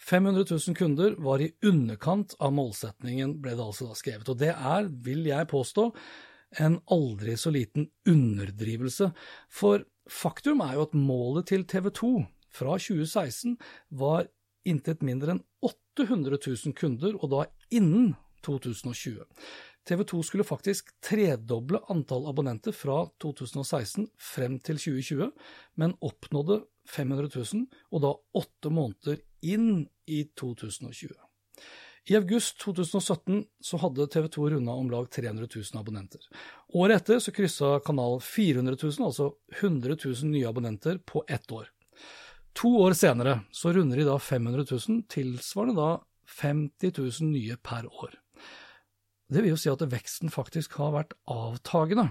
500 0.00 0.46
000 0.48 0.78
kunder 0.78 1.18
var 1.20 1.44
i 1.44 1.50
underkant 1.68 2.32
av 2.40 2.54
målsetningen, 2.56 3.36
ble 3.44 3.52
det 3.58 3.66
altså 3.66 3.90
da 3.90 3.98
skrevet. 3.98 4.32
Og 4.32 4.40
det 4.40 4.54
er, 4.54 4.88
vil 5.04 5.28
jeg 5.28 5.50
påstå, 5.52 5.86
en 6.64 6.80
aldri 6.92 7.36
så 7.36 7.52
liten 7.52 7.90
underdrivelse. 8.08 9.10
For 9.52 9.84
faktum 10.08 10.64
er 10.64 10.78
jo 10.78 10.88
at 10.88 10.96
målet 10.96 11.50
til 11.52 11.68
TV 11.68 11.92
2 11.92 12.14
fra 12.52 12.80
2016 12.80 13.58
var 14.00 14.24
intet 14.64 15.04
mindre 15.04 15.36
enn 15.36 15.44
800 15.60 16.40
000 16.40 16.76
kunder, 16.80 17.16
og 17.20 17.34
da 17.36 17.46
innen 17.68 18.14
2020. 18.42 19.24
TV 19.88 20.04
2 20.06 20.22
skulle 20.22 20.46
faktisk 20.46 20.92
tredoble 21.02 21.80
antall 21.90 22.28
abonnenter 22.30 22.74
fra 22.76 23.02
2016 23.22 24.06
frem 24.18 24.58
til 24.62 24.78
2020, 24.78 25.32
men 25.80 25.96
oppnådde 26.00 26.60
500 26.90 27.30
000, 27.34 27.66
og 27.90 28.04
da 28.04 28.12
åtte 28.42 28.70
måneder 28.70 29.18
inn 29.42 29.88
i 30.06 30.22
2020. 30.38 31.10
I 32.10 32.16
august 32.18 32.58
2017 32.62 33.44
så 33.62 33.78
hadde 33.78 34.08
TV 34.10 34.26
2 34.34 34.48
runda 34.54 34.74
om 34.74 34.88
lag 34.90 35.10
300 35.10 35.46
000 35.50 35.78
abonnenter. 35.78 36.24
Året 36.74 37.02
etter 37.02 37.20
så 37.22 37.34
kryssa 37.34 37.76
kanalen 37.86 38.22
400 38.22 38.78
000, 38.82 39.06
altså 39.06 39.28
100 39.60 39.98
000 40.04 40.32
nye 40.32 40.48
abonnenter 40.48 40.98
på 41.06 41.22
ett 41.28 41.52
år. 41.54 41.70
To 42.58 42.74
år 42.82 42.98
senere 42.98 43.40
så 43.54 43.72
runder 43.72 44.02
de 44.02 44.08
da 44.08 44.18
500 44.18 44.66
000, 44.70 45.04
tilsvarende 45.10 45.78
da 45.78 45.92
50 46.42 46.98
000 46.98 47.30
nye 47.30 47.56
per 47.62 47.86
år. 47.86 48.21
Det 49.32 49.40
vil 49.40 49.54
jo 49.54 49.60
si 49.60 49.70
at 49.72 49.84
veksten 49.88 50.32
faktisk 50.32 50.76
har 50.80 50.92
vært 50.92 51.14
avtagende. 51.30 52.10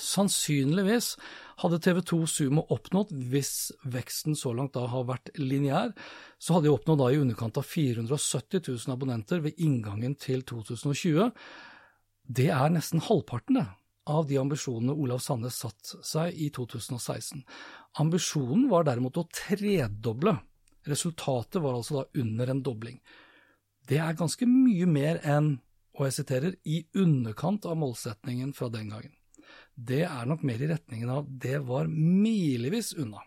Sannsynligvis 0.00 1.18
hadde 1.60 1.80
TV 1.84 1.98
2 2.08 2.18
Sumo 2.30 2.62
oppnådd, 2.72 3.10
hvis 3.28 3.72
veksten 3.84 4.36
så 4.38 4.54
langt 4.56 4.72
da 4.72 4.86
har 4.88 5.04
vært 5.10 5.28
lineær, 5.36 5.92
så 6.40 6.56
hadde 6.56 6.70
de 6.70 6.72
oppnådd 6.72 7.02
da 7.02 7.10
i 7.12 7.18
underkant 7.20 7.60
av 7.60 7.66
470 7.68 8.62
000 8.64 8.94
abonnenter 8.94 9.42
ved 9.44 9.60
inngangen 9.60 10.14
til 10.16 10.40
2020. 10.48 11.28
Det 12.24 12.48
er 12.54 12.72
nesten 12.72 13.04
halvparten 13.04 13.58
det, 13.60 13.66
av 14.08 14.24
de 14.30 14.38
ambisjonene 14.40 14.96
Olav 14.96 15.20
Sande 15.20 15.52
satt 15.52 15.92
seg 16.00 16.32
i 16.40 16.48
2016. 16.54 17.42
Ambisjonen 18.00 18.70
var 18.72 18.88
derimot 18.88 19.20
å 19.20 19.26
tredoble. 19.28 20.38
Resultatet 20.88 21.60
var 21.62 21.76
altså 21.76 22.00
da 22.00 22.22
under 22.22 22.54
en 22.54 22.64
dobling. 22.64 22.96
Det 23.84 24.00
er 24.00 24.16
ganske 24.16 24.48
mye 24.48 24.88
mer 24.88 25.20
enn 25.28 25.58
og 26.02 26.08
jeg 26.10 26.18
siterer, 26.20 26.54
i 26.66 26.82
underkant 26.98 27.66
av 27.70 27.78
målsetningen 27.78 28.52
fra 28.56 28.68
den 28.72 28.90
gangen. 28.92 29.14
Det 29.72 30.02
er 30.04 30.28
nok 30.28 30.42
mer 30.44 30.60
i 30.60 30.68
retningen 30.68 31.10
av 31.10 31.28
det 31.42 31.58
var 31.64 31.88
milevis 31.88 32.92
unna. 33.00 33.22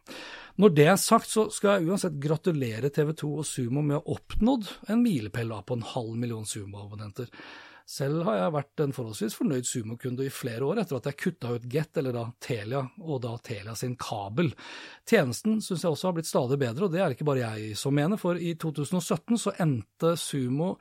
Når 0.61 0.73
det 0.75 0.87
er 0.87 0.99
sagt, 1.01 1.27
så 1.31 1.47
skal 1.51 1.79
jeg 1.79 1.89
uansett 1.89 2.19
gratulere 2.21 2.91
TV 2.93 3.11
2 3.17 3.29
og 3.41 3.47
Sumo 3.47 3.81
med 3.83 3.97
å 3.97 4.03
ha 4.03 4.17
oppnådd 4.19 4.69
en 4.93 5.01
milepæl 5.03 5.55
på 5.65 5.79
en 5.79 5.87
halv 5.95 6.13
million 6.19 6.45
Sumo-abonnenter. 6.47 7.31
Selv 7.85 8.23
har 8.25 8.39
jeg 8.39 8.53
vært 8.55 8.81
en 8.81 8.93
forholdsvis 8.97 9.35
fornøyd 9.37 9.67
Sumo-kunde 9.69 10.25
i 10.25 10.33
flere 10.33 10.65
år 10.65 10.79
etter 10.81 10.97
at 10.97 11.09
jeg 11.09 11.19
kutta 11.21 11.51
ut 11.53 11.67
Get, 11.69 11.91
eller 11.99 12.15
da 12.15 12.23
Telia, 12.41 12.81
og 13.03 13.19
da 13.25 13.35
Telia 13.45 13.75
sin 13.77 13.93
kabel. 13.99 14.53
Tjenesten 15.05 15.59
syns 15.61 15.83
jeg 15.85 15.91
også 15.91 16.09
har 16.09 16.15
blitt 16.17 16.29
stadig 16.29 16.57
bedre, 16.61 16.87
og 16.87 16.95
det 16.95 17.03
er 17.03 17.13
ikke 17.13 17.27
bare 17.27 17.43
jeg 17.43 17.75
som 17.77 17.93
mener, 17.93 18.21
for 18.21 18.39
i 18.41 18.55
2017 18.57 19.37
så 19.43 19.53
endte 19.61 20.15
Sumo 20.17 20.75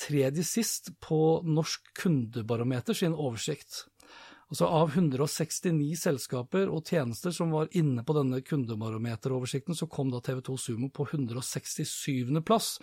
tredje 0.00 0.44
sist 0.44 0.92
på 1.00 1.42
Norsk 1.44 1.92
kundebarometer 2.02 2.94
sin 2.94 3.14
oversikt. 3.14 3.84
Altså 4.46 4.68
Av 4.70 4.92
169 4.94 5.96
selskaper 5.98 6.70
og 6.70 6.86
tjenester 6.86 7.34
som 7.34 7.50
var 7.54 7.72
inne 7.74 8.04
på 8.06 8.14
denne 8.14 8.38
kundebarometeroversikten, 8.46 9.74
så 9.74 9.88
kom 9.90 10.12
da 10.12 10.20
TV2 10.22 10.58
Sumo 10.60 10.90
på 10.94 11.08
167. 11.10 12.42
plass. 12.46 12.76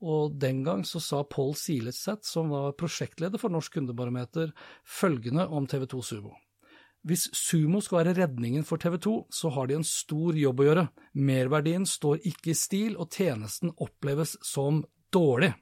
Og 0.00 0.32
den 0.40 0.62
gang 0.64 0.84
så 0.84 1.00
sa 1.00 1.22
Pål 1.24 1.54
Siletseth, 1.56 2.24
som 2.28 2.48
var 2.52 2.76
prosjektleder 2.76 3.40
for 3.40 3.52
Norsk 3.52 3.76
kundebarometer, 3.76 4.52
følgende 4.84 5.46
om 5.48 5.68
TV2 5.68 6.02
Sumo. 6.04 6.34
Hvis 7.06 7.28
Sumo 7.36 7.80
skal 7.84 8.00
være 8.00 8.16
redningen 8.18 8.64
for 8.66 8.82
TV 8.82 8.96
2, 8.98 9.14
så 9.30 9.52
har 9.54 9.68
de 9.68 9.76
en 9.78 9.86
stor 9.86 10.36
jobb 10.36 10.60
å 10.60 10.66
gjøre. 10.66 10.88
Merverdien 11.14 11.86
står 11.86 12.24
ikke 12.26 12.50
i 12.50 12.58
stil, 12.58 12.96
og 12.98 13.12
tjenesten 13.14 13.70
oppleves 13.76 14.34
som 14.44 14.82
dårlig. 15.14 15.52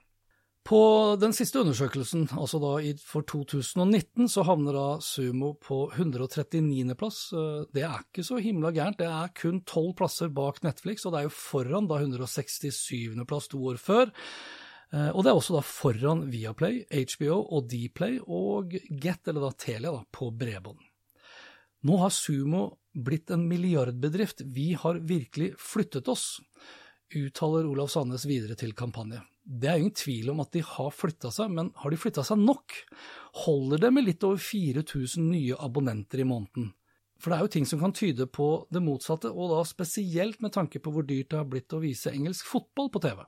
På 0.64 0.80
den 1.20 1.34
siste 1.36 1.60
undersøkelsen, 1.60 2.22
altså 2.40 2.56
da 2.62 2.70
for 3.04 3.26
2019, 3.28 4.30
så 4.32 4.46
havner 4.48 4.72
da 4.72 4.84
Sumo 5.04 5.50
på 5.60 5.90
139. 5.92 6.94
plass. 6.96 7.18
Eh, 7.36 7.66
det 7.76 7.84
er 7.84 7.98
ikke 8.00 8.24
så 8.24 8.38
himla 8.40 8.70
gærent, 8.72 8.96
det 8.96 9.10
er 9.10 9.34
kun 9.36 9.60
tolv 9.68 9.92
plasser 9.98 10.32
bak 10.32 10.62
Netflix, 10.64 11.04
og 11.04 11.12
det 11.12 11.20
er 11.20 11.26
jo 11.28 11.34
foran 11.36 11.90
da 11.90 11.98
167. 12.00 13.26
plass 13.28 13.50
to 13.52 13.60
år 13.60 13.76
før. 13.76 14.08
Eh, 14.94 15.10
og 15.10 15.20
det 15.20 15.34
er 15.34 15.42
også 15.42 15.58
da 15.58 15.62
foran 15.68 16.24
Viaplay, 16.32 16.80
HBO 16.88 17.42
og 17.44 17.68
Dplay 17.68 18.16
og 18.24 18.72
Get, 18.88 19.28
eller 19.28 19.44
da 19.44 19.52
Telia, 19.66 19.92
da, 19.92 20.00
på 20.08 20.30
bredbånd. 20.32 20.80
Nå 21.84 22.00
har 22.00 22.16
Sumo 22.16 22.70
blitt 22.96 23.28
en 23.36 23.44
milliardbedrift, 23.50 24.40
vi 24.48 24.72
har 24.80 25.04
virkelig 25.04 25.52
flyttet 25.60 26.08
oss, 26.08 26.38
uttaler 27.12 27.68
Olav 27.68 27.92
Sandnes 27.92 28.24
videre 28.24 28.56
til 28.56 28.72
kampanje. 28.72 29.20
Det 29.44 29.68
er 29.68 29.80
ingen 29.80 29.96
tvil 29.96 30.30
om 30.32 30.40
at 30.40 30.54
de 30.56 30.62
har 30.64 30.94
flytta 30.94 31.30
seg, 31.34 31.52
men 31.52 31.68
har 31.82 31.92
de 31.92 32.00
flytta 32.00 32.24
seg 32.24 32.40
nok? 32.40 32.78
Holder 33.44 33.82
det 33.82 33.90
med 33.92 34.06
litt 34.06 34.24
over 34.24 34.40
4000 34.40 35.28
nye 35.28 35.58
abonnenter 35.60 36.22
i 36.24 36.28
måneden? 36.28 36.72
For 37.20 37.30
det 37.30 37.36
er 37.36 37.46
jo 37.46 37.52
ting 37.54 37.66
som 37.68 37.80
kan 37.80 37.94
tyde 37.94 38.26
på 38.28 38.46
det 38.74 38.82
motsatte, 38.84 39.30
og 39.30 39.52
da 39.52 39.60
spesielt 39.68 40.42
med 40.44 40.52
tanke 40.56 40.80
på 40.82 40.92
hvor 40.92 41.06
dyrt 41.06 41.30
det 41.32 41.38
har 41.38 41.46
blitt 41.48 41.72
å 41.72 41.80
vise 41.80 42.12
engelsk 42.12 42.48
fotball 42.50 42.90
på 42.92 43.00
TV. 43.04 43.22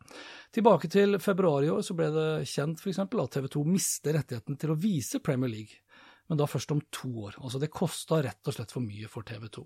Tilbake 0.57 0.91
til 0.93 1.21
februar 1.23 1.65
i 1.65 1.71
år 1.73 1.85
så 1.87 1.97
ble 1.97 2.11
det 2.13 2.29
kjent 2.51 2.83
f.eks. 2.83 3.01
at 3.07 3.33
TV 3.37 3.49
2 3.55 3.65
mister 3.69 4.19
rettigheten 4.19 4.59
til 4.61 4.75
å 4.75 4.79
vise 4.81 5.23
Premier 5.25 5.53
League, 5.53 5.81
men 6.29 6.41
da 6.41 6.49
først 6.51 6.75
om 6.75 6.83
to 6.93 7.13
år. 7.29 7.39
Altså 7.41 7.63
det 7.63 7.73
kosta 7.73 8.21
rett 8.27 8.51
og 8.51 8.59
slett 8.59 8.75
for 8.75 8.85
mye 8.85 9.09
for 9.09 9.25
TV 9.25 9.49
2. 9.61 9.65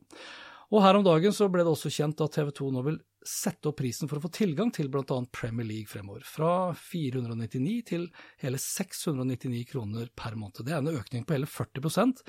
Og 0.70 0.84
her 0.84 0.94
om 0.94 1.02
dagen 1.06 1.34
så 1.34 1.48
ble 1.50 1.64
det 1.66 1.72
også 1.72 1.90
kjent 1.90 2.20
at 2.22 2.36
TV 2.36 2.52
2 2.54 2.68
nå 2.74 2.82
vil 2.86 3.00
sette 3.26 3.68
opp 3.68 3.80
prisen 3.80 4.08
for 4.08 4.20
å 4.20 4.22
få 4.24 4.30
tilgang 4.32 4.70
til 4.72 4.88
bl.a. 4.92 5.16
Premier 5.34 5.66
League 5.66 5.90
fremover, 5.90 6.22
fra 6.24 6.70
499 6.78 7.74
til 7.90 8.06
hele 8.40 8.60
699 8.62 9.64
kroner 9.72 10.08
per 10.16 10.38
måned. 10.38 10.62
Det 10.64 10.72
er 10.72 10.80
en 10.80 10.94
økning 10.94 11.26
på 11.26 11.36
hele 11.36 11.50
40% 11.50 12.22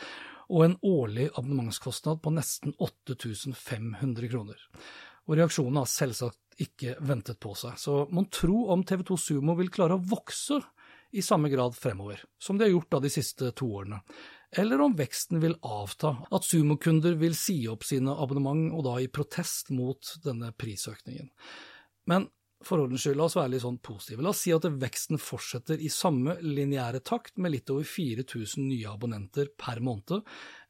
og 0.52 0.66
en 0.66 0.76
årlig 0.84 1.30
abonnementskostnad 1.30 2.20
på 2.26 2.34
nesten 2.36 2.76
8500 2.82 4.32
kroner. 4.34 4.68
Og 5.30 5.38
reaksjonen 5.38 5.80
har 5.80 5.88
selvsagt 5.88 6.62
ikke 6.62 6.98
ventet 7.08 7.40
på 7.42 7.54
seg, 7.56 7.78
så 7.80 8.04
mon 8.12 8.28
tro 8.34 8.66
om 8.74 8.84
TV2 8.86 9.16
Sumo 9.22 9.56
vil 9.58 9.72
klare 9.74 9.96
å 9.96 10.04
vokse 10.12 10.60
i 11.16 11.24
samme 11.24 11.50
grad 11.52 11.76
fremover, 11.78 12.20
som 12.42 12.58
de 12.58 12.66
har 12.66 12.74
gjort 12.74 12.92
da 12.92 13.00
de 13.04 13.12
siste 13.12 13.54
to 13.58 13.70
årene 13.80 14.02
eller 14.58 14.82
om 14.82 14.96
veksten 14.96 15.40
vil 15.40 15.56
avta, 15.64 16.16
at 16.32 16.44
sumokunder 16.44 17.16
vil 17.20 17.36
si 17.38 17.62
opp 17.72 17.86
sine 17.88 18.12
abonnement, 18.12 18.72
og 18.76 18.84
da 18.88 18.98
i 19.00 19.08
protest 19.08 19.72
mot 19.72 20.16
denne 20.26 20.52
prisøkningen. 20.52 21.30
Men 22.12 22.28
for 22.62 22.84
ordens 22.84 23.02
skyld, 23.06 23.18
la 23.18 23.26
oss 23.26 23.38
være 23.38 23.54
litt 23.56 23.64
sånn 23.64 23.80
positive. 23.82 24.22
La 24.22 24.34
oss 24.34 24.42
si 24.44 24.52
at 24.54 24.68
veksten 24.68 25.22
fortsetter 25.22 25.82
i 25.82 25.90
samme 25.90 26.36
lineære 26.44 27.02
takt, 27.08 27.38
med 27.42 27.56
litt 27.56 27.72
over 27.74 27.88
4000 27.88 28.68
nye 28.68 28.92
abonnenter 28.92 29.50
per 29.58 29.82
måned, 29.82 30.22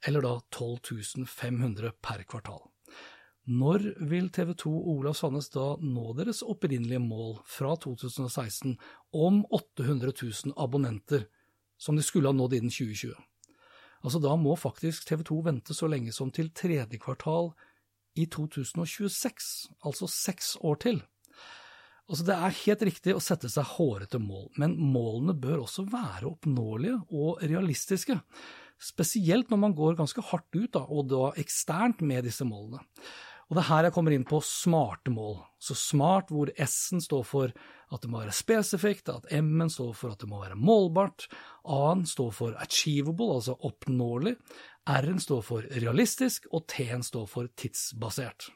eller 0.08 0.28
da 0.28 0.36
12 0.56 1.26
500 1.28 1.98
per 2.04 2.24
kvartal. 2.30 2.64
Når 3.52 3.88
vil 4.08 4.30
TV 4.30 4.54
2 4.54 4.70
og 4.70 4.90
Olav 5.00 5.18
Sandnes 5.18 5.50
da 5.52 5.74
nå 5.82 6.14
deres 6.16 6.44
opprinnelige 6.46 7.02
mål 7.02 7.40
fra 7.50 7.74
2016 7.82 8.78
om 9.18 9.42
800 9.50 10.14
000 10.14 10.54
abonnenter, 10.62 11.26
som 11.82 11.98
de 11.98 12.06
skulle 12.06 12.30
ha 12.30 12.38
nådd 12.38 12.60
innen 12.60 12.72
2020? 12.72 13.18
Altså 14.02 14.22
Da 14.22 14.36
må 14.40 14.56
faktisk 14.58 15.06
TV 15.08 15.24
2 15.28 15.40
vente 15.46 15.78
så 15.78 15.90
lenge 15.92 16.14
som 16.16 16.32
til 16.34 16.50
tredje 16.58 17.00
kvartal 17.02 17.52
i 18.20 18.26
2026, 18.28 19.72
altså 19.88 20.08
seks 20.10 20.56
år 20.68 20.80
til. 20.84 21.02
Altså 22.10 22.26
Det 22.28 22.36
er 22.36 22.58
helt 22.66 22.82
riktig 22.90 23.14
å 23.16 23.24
sette 23.24 23.50
seg 23.52 23.70
hårete 23.78 24.20
mål, 24.20 24.50
men 24.60 24.76
målene 24.76 25.38
bør 25.38 25.64
også 25.64 25.86
være 25.88 26.28
oppnåelige 26.34 26.98
og 27.16 27.44
realistiske. 27.46 28.18
Spesielt 28.82 29.52
når 29.54 29.62
man 29.62 29.76
går 29.78 30.00
ganske 30.00 30.24
hardt 30.32 30.50
ut, 30.58 30.72
da, 30.74 30.82
og 30.90 31.08
da 31.12 31.30
eksternt, 31.40 32.02
med 32.02 32.26
disse 32.26 32.44
målene. 32.48 32.82
Og 33.52 33.58
det 33.58 33.66
er 33.66 33.68
her 33.68 33.86
jeg 33.90 33.92
kommer 33.98 34.14
inn 34.16 34.24
på 34.24 34.38
smarte 34.48 35.12
mål. 35.12 35.42
Så 35.60 35.76
smart 35.76 36.30
hvor 36.32 36.48
S-en 36.56 37.04
står 37.04 37.26
for 37.28 37.52
at 37.92 38.00
det 38.00 38.08
må 38.08 38.22
være 38.22 38.32
spesifikt, 38.32 39.12
at 39.12 39.28
M-en 39.42 39.68
står 39.70 39.92
for 40.00 40.14
at 40.14 40.22
det 40.24 40.30
må 40.32 40.40
være 40.40 40.56
målbart, 40.56 41.26
A-en 41.68 42.06
står 42.08 42.30
for 42.32 42.56
achievable, 42.64 43.28
altså 43.36 43.58
oppnåelig, 43.68 44.38
R-en 44.88 45.20
står 45.20 45.44
for 45.44 45.68
realistisk, 45.84 46.48
og 46.56 46.64
T-en 46.72 47.04
står 47.04 47.28
for 47.28 47.52
tidsbasert. 47.60 48.48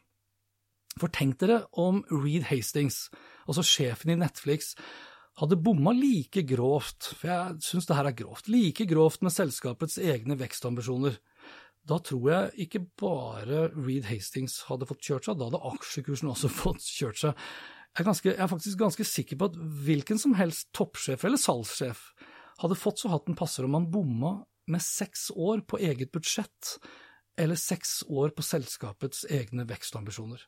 For 0.95 1.12
tenk 1.12 1.41
dere 1.43 1.65
om 1.75 1.99
Reed 2.08 2.47
Hastings, 2.47 3.10
altså 3.49 3.67
sjefen 3.67 4.15
i 4.15 4.19
Netflix, 4.21 4.71
hadde 5.41 5.60
bomma 5.60 5.91
like 5.91 6.45
grovt, 6.47 7.12
for 7.19 7.27
jeg 7.27 7.67
syns 7.67 7.89
det 7.89 7.99
her 7.99 8.08
er 8.08 8.15
grovt, 8.15 8.47
like 8.47 8.88
grovt 8.88 9.27
med 9.27 9.36
selskapets 9.36 9.99
egne 9.99 10.39
vekstambisjoner 10.39 11.19
da 11.85 11.99
tror 12.01 12.29
jeg 12.31 12.65
ikke 12.65 12.81
bare 12.97 13.67
Reed 13.75 14.07
Hastings 14.09 14.63
hadde 14.69 14.87
fått 14.89 15.05
kjørt 15.05 15.27
seg, 15.27 15.37
da 15.37 15.49
hadde 15.49 15.63
aksjekursen 15.69 16.31
også 16.31 16.49
fått 16.63 16.85
kjørt 16.85 17.21
seg. 17.21 17.47
Jeg 17.95 18.03
er, 18.03 18.07
ganske, 18.09 18.31
jeg 18.33 18.43
er, 18.43 18.51
faktisk 18.51 18.79
ganske 18.81 19.05
sikker 19.07 19.39
på 19.39 19.47
at 19.51 19.59
hvilken 19.85 20.19
som 20.19 20.33
helst 20.35 20.67
toppsjef 20.75 21.23
eller 21.23 21.39
salgssjef 21.39 22.09
hadde 22.59 22.77
fått 22.79 22.99
så 22.99 23.11
hatten 23.13 23.37
passer 23.39 23.67
om 23.67 23.77
han 23.77 23.87
bomma 23.91 24.39
med 24.71 24.83
seks 24.83 25.29
år 25.31 25.61
på 25.69 25.79
eget 25.83 26.11
budsjett, 26.11 26.75
eller 27.37 27.59
seks 27.59 28.01
år 28.09 28.33
på 28.35 28.43
selskapets 28.43 29.23
egne 29.31 29.67
vekstambisjoner. 29.69 30.41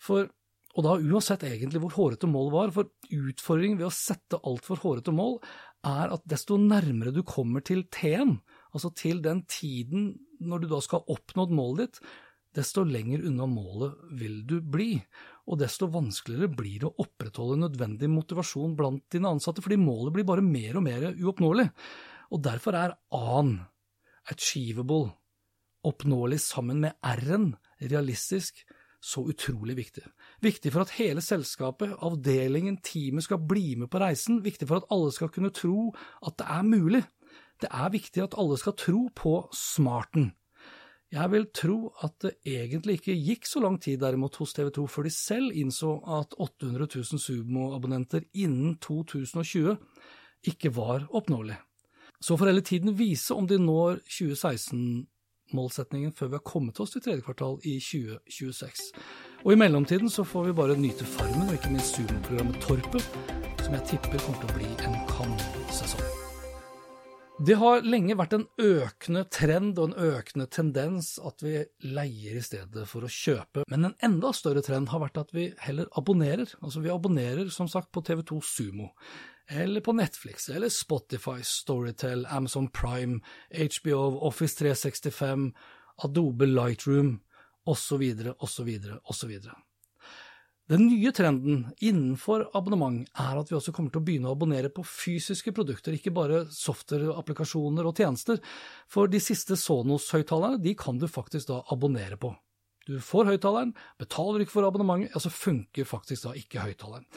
For, 0.00 0.28
og 0.76 0.86
da 0.86 0.96
uansett 1.00 1.46
egentlig 1.48 1.82
hvor 1.82 1.96
hårete 1.96 2.28
mål 2.30 2.52
var, 2.52 2.74
for 2.74 2.90
utfordringen 3.08 3.80
ved 3.80 3.88
å 3.88 3.94
sette 3.94 4.42
altfor 4.46 4.82
hårete 4.84 5.14
mål 5.14 5.38
er 5.88 6.12
at 6.12 6.26
desto 6.28 6.58
nærmere 6.60 7.14
du 7.16 7.22
kommer 7.26 7.64
til 7.64 7.86
T-en, 7.88 8.36
altså 8.72 8.92
til 8.96 9.22
den 9.24 9.44
tiden 9.50 10.12
når 10.40 10.62
du 10.62 10.68
da 10.70 10.80
skal 10.84 11.02
ha 11.02 11.16
oppnådd 11.16 11.54
målet 11.54 11.86
ditt, 11.86 12.02
desto 12.56 12.82
lenger 12.82 13.22
unna 13.28 13.46
målet 13.46 13.98
vil 14.18 14.40
du 14.48 14.56
bli, 14.62 14.96
og 15.50 15.60
desto 15.60 15.86
vanskeligere 15.92 16.50
blir 16.54 16.82
det 16.82 16.88
å 16.88 17.04
opprettholde 17.04 17.60
nødvendig 17.62 18.10
motivasjon 18.10 18.74
blant 18.78 19.04
dine 19.12 19.30
ansatte, 19.30 19.62
fordi 19.62 19.78
målet 19.80 20.16
blir 20.16 20.26
bare 20.26 20.44
mer 20.44 20.80
og 20.80 20.86
mer 20.86 21.06
uoppnåelig. 21.12 21.68
Og 22.34 22.42
derfor 22.42 22.78
er 22.78 22.96
A-en, 23.14 23.54
achievable, 24.30 25.12
oppnåelig 25.86 26.40
sammen 26.42 26.82
med 26.84 26.98
R-en, 27.06 27.52
realistisk, 27.80 28.64
så 29.00 29.22
utrolig 29.32 29.78
viktig. 29.78 30.04
Viktig 30.44 30.72
for 30.74 30.84
at 30.84 30.92
hele 30.98 31.22
selskapet, 31.24 31.94
avdelingen, 32.04 32.76
teamet 32.84 33.24
skal 33.24 33.40
bli 33.48 33.78
med 33.80 33.88
på 33.92 34.00
reisen, 34.02 34.42
viktig 34.44 34.68
for 34.68 34.82
at 34.82 34.90
alle 34.92 35.14
skal 35.16 35.30
kunne 35.32 35.52
tro 35.56 35.88
at 36.26 36.36
det 36.36 36.48
er 36.52 36.66
mulig. 36.68 37.02
Det 37.60 37.68
er 37.68 37.92
viktig 37.92 38.22
at 38.24 38.36
alle 38.40 38.56
skal 38.60 38.76
tro 38.78 39.08
på 39.16 39.34
smarten. 39.52 40.30
Jeg 41.10 41.26
vil 41.32 41.48
tro 41.50 41.90
at 42.06 42.12
det 42.22 42.36
egentlig 42.46 43.00
ikke 43.00 43.16
gikk 43.18 43.48
så 43.50 43.58
lang 43.64 43.80
tid 43.82 43.98
derimot 43.98 44.36
hos 44.38 44.52
TV 44.54 44.68
2 44.76 44.84
før 44.86 45.08
de 45.08 45.10
selv 45.10 45.56
innså 45.58 45.96
at 46.20 46.36
800 46.38 46.86
000 46.86 47.22
Sumo-abonnenter 47.24 48.28
innen 48.38 48.76
2020 48.78 49.74
ikke 50.46 50.70
var 50.76 51.08
oppnåelig. 51.10 51.58
Så 52.22 52.36
får 52.36 52.52
hele 52.52 52.62
tiden 52.62 52.98
vise 52.98 53.34
om 53.34 53.48
de 53.48 53.58
når 53.58 53.98
2016-målsetningen 54.06 56.14
før 56.14 56.30
vi 56.30 56.38
har 56.38 56.46
kommet 56.46 56.80
oss 56.80 56.94
til 56.94 57.02
tredje 57.02 57.26
kvartal 57.26 57.58
i 57.64 57.80
2026. 57.80 58.92
Og 59.42 59.52
i 59.52 59.58
mellomtiden 59.58 60.10
så 60.12 60.24
får 60.24 60.46
vi 60.46 60.58
bare 60.62 60.78
nyte 60.78 61.04
Farmen 61.16 61.48
og 61.48 61.58
ikke 61.58 61.74
minst 61.74 61.98
Sumo-programmet 61.98 62.62
Torpet, 62.62 63.02
som 63.64 63.74
jeg 63.74 63.86
tipper 63.96 64.22
kommer 64.22 64.46
til 64.46 64.50
å 64.52 64.56
bli 64.60 64.70
en 64.86 64.98
kanonsesong. 65.10 66.09
Det 67.40 67.54
har 67.56 67.86
lenge 67.88 68.12
vært 68.20 68.34
en 68.36 68.42
økende 68.60 69.22
trend 69.32 69.78
og 69.80 69.86
en 69.94 70.10
økende 70.12 70.44
tendens 70.52 71.14
at 71.24 71.40
vi 71.40 71.54
leier 71.88 72.36
i 72.36 72.42
stedet 72.44 72.82
for 72.90 73.06
å 73.06 73.08
kjøpe, 73.08 73.62
men 73.72 73.86
en 73.88 73.94
enda 74.04 74.34
større 74.36 74.60
trend 74.66 74.90
har 74.92 75.00
vært 75.00 75.16
at 75.22 75.32
vi 75.32 75.46
heller 75.64 75.88
abonnerer. 75.96 76.52
Altså 76.60 76.82
vi 76.84 76.92
abonnerer 76.92 77.48
som 77.54 77.70
sagt 77.70 77.88
på 77.96 78.02
TV2 78.04 78.42
Sumo. 78.44 78.90
eller 79.48 79.80
på 79.80 79.92
Netflix, 79.96 80.48
eller 80.48 80.68
Spotify, 80.68 81.40
Storytel, 81.42 82.26
Amazon 82.26 82.68
Prime, 82.68 83.20
HBO, 83.50 84.20
Office 84.28 84.54
365, 84.58 85.50
Adobe 86.04 86.46
Lightroom, 86.46 87.20
osv., 87.66 88.04
osv., 88.38 88.70
osv. 89.10 89.32
Den 90.70 90.84
nye 90.86 91.10
trenden 91.10 91.64
innenfor 91.82 92.44
abonnement 92.54 93.08
er 93.18 93.38
at 93.40 93.48
vi 93.50 93.56
også 93.58 93.72
kommer 93.74 93.90
til 93.90 93.98
å 93.98 94.04
begynne 94.06 94.30
å 94.30 94.36
abonnere 94.36 94.68
på 94.70 94.84
fysiske 94.86 95.50
produkter, 95.56 95.96
ikke 95.96 96.12
bare 96.14 96.44
software-applikasjoner 96.54 97.88
og 97.90 97.98
tjenester, 97.98 98.38
for 98.86 99.10
de 99.10 99.18
siste 99.18 99.58
Sonos-høyttalerne 99.58 100.62
de 100.62 100.76
kan 100.78 101.00
du 101.00 101.08
faktisk 101.10 101.50
da 101.50 101.58
abonnere 101.74 102.20
på. 102.22 102.30
Du 102.86 103.00
får 103.02 103.32
høyttaleren, 103.32 103.74
betaler 103.98 104.44
ikke 104.44 104.60
for 104.60 104.68
abonnementet, 104.68 105.10
ja, 105.10 105.24
så 105.26 105.34
funker 105.34 105.90
faktisk 105.90 106.28
da 106.28 106.36
ikke 106.38 106.62
høyttaleren. 106.62 107.10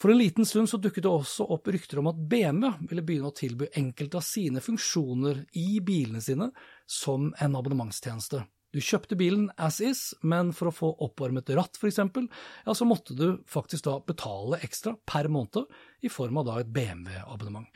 For 0.00 0.12
en 0.12 0.20
liten 0.20 0.44
stund 0.48 0.68
så 0.68 0.76
dukket 0.80 1.04
det 1.04 1.12
også 1.12 1.48
opp 1.56 1.72
rykter 1.72 2.04
om 2.04 2.12
at 2.12 2.20
BMW 2.20 2.68
ville 2.84 3.04
begynne 3.04 3.32
å 3.32 3.36
tilby 3.36 3.72
enkelte 3.80 4.20
av 4.20 4.28
sine 4.28 4.60
funksjoner 4.64 5.46
i 5.56 5.80
bilene 5.84 6.20
sine 6.24 6.52
som 6.84 7.32
en 7.32 7.56
abonnementstjeneste. 7.56 8.44
Du 8.70 8.78
kjøpte 8.78 9.18
bilen 9.18 9.48
as 9.58 9.80
is, 9.82 10.02
men 10.22 10.52
for 10.54 10.70
å 10.70 10.74
få 10.74 10.90
oppvarmet 11.02 11.50
ratt 11.58 11.78
eksempel, 11.82 12.28
ja, 12.66 12.74
så 12.74 12.86
måtte 12.86 13.16
du 13.18 13.40
faktisk 13.50 13.88
da 13.88 13.96
betale 14.06 14.60
ekstra 14.62 14.94
per 15.06 15.28
måned 15.32 15.66
i 16.06 16.12
form 16.12 16.38
av 16.38 16.46
da 16.46 16.58
et 16.62 16.70
BMW-abonnement. 16.70 17.66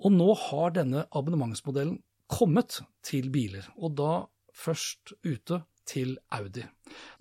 Og 0.00 0.14
nå 0.16 0.30
har 0.48 0.74
denne 0.74 1.04
abonnementsmodellen 1.10 2.00
kommet 2.30 2.80
til 3.06 3.30
biler, 3.30 3.66
og 3.78 3.94
da 3.98 4.12
først 4.56 5.14
ute 5.26 5.62
til 5.90 6.16
Audi. 6.34 6.64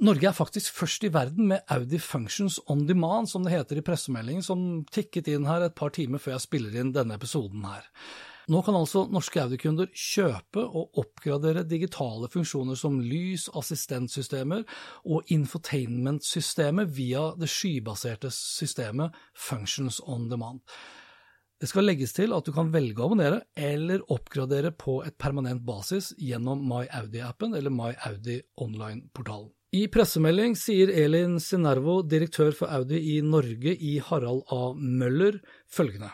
Norge 0.06 0.30
er 0.30 0.36
faktisk 0.36 0.76
først 0.78 1.06
i 1.08 1.12
verden 1.14 1.50
med 1.50 1.64
Audi 1.74 2.00
Functions 2.02 2.60
on 2.70 2.86
Demand, 2.90 3.30
som 3.30 3.46
det 3.46 3.54
heter 3.54 3.80
i 3.80 3.86
pressemeldingen, 3.86 4.46
som 4.46 4.84
tikket 4.94 5.32
inn 5.32 5.48
her 5.50 5.66
et 5.66 5.78
par 5.78 5.94
timer 5.96 6.22
før 6.22 6.36
jeg 6.36 6.46
spiller 6.46 6.78
inn 6.78 6.94
denne 6.96 7.18
episoden 7.18 7.66
her. 7.66 7.88
Nå 8.50 8.64
kan 8.66 8.74
altså 8.74 9.04
norske 9.14 9.44
Audi-kunder 9.44 9.92
kjøpe 9.94 10.64
og 10.64 10.98
oppgradere 10.98 11.62
digitale 11.70 12.26
funksjoner 12.34 12.78
som 12.80 12.96
lys, 12.98 13.46
assistentsystemer 13.54 14.64
og 15.06 15.30
infotainment-systemet 15.36 16.90
via 16.96 17.28
det 17.38 17.50
skybaserte 17.54 18.32
systemet 18.34 19.14
Functions 19.38 20.00
on 20.02 20.26
Demand. 20.32 20.64
Det 21.62 21.68
skal 21.70 21.86
legges 21.86 22.16
til 22.16 22.34
at 22.34 22.48
du 22.48 22.54
kan 22.56 22.72
velge 22.74 23.04
å 23.04 23.12
abonnere 23.12 23.44
eller 23.54 24.02
oppgradere 24.16 24.72
på 24.74 25.02
et 25.06 25.18
permanent 25.22 25.62
basis 25.68 26.14
gjennom 26.18 26.64
MyAudi-appen 26.72 27.54
eller 27.60 27.76
MyAudi 27.76 28.40
Online-portalen. 28.66 29.52
I 29.78 29.84
pressemelding 29.94 30.56
sier 30.58 30.90
Elin 30.90 31.36
Sinervo, 31.38 32.00
direktør 32.02 32.56
for 32.58 32.74
Audi 32.74 33.04
i 33.12 33.20
Norge 33.22 33.76
i 33.78 34.00
Harald 34.02 34.42
A. 34.50 34.72
Møller, 34.74 35.38
følgende. 35.70 36.10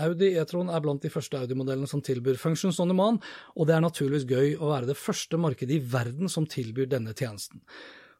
Audi 0.00 0.30
E-tron 0.40 0.70
er 0.72 0.80
blant 0.80 1.02
de 1.04 1.10
første 1.12 1.36
Audi-modellene 1.36 1.88
som 1.90 2.00
tilbyr 2.04 2.38
Functions 2.40 2.78
on 2.80 2.88
Demand, 2.88 3.18
og 3.52 3.68
det 3.68 3.74
er 3.76 3.82
naturligvis 3.84 4.28
gøy 4.28 4.54
å 4.56 4.70
være 4.70 4.88
det 4.88 4.96
første 4.96 5.36
markedet 5.40 5.76
i 5.76 5.82
verden 5.92 6.32
som 6.32 6.46
tilbyr 6.48 6.88
denne 6.94 7.12
tjenesten. 7.12 7.60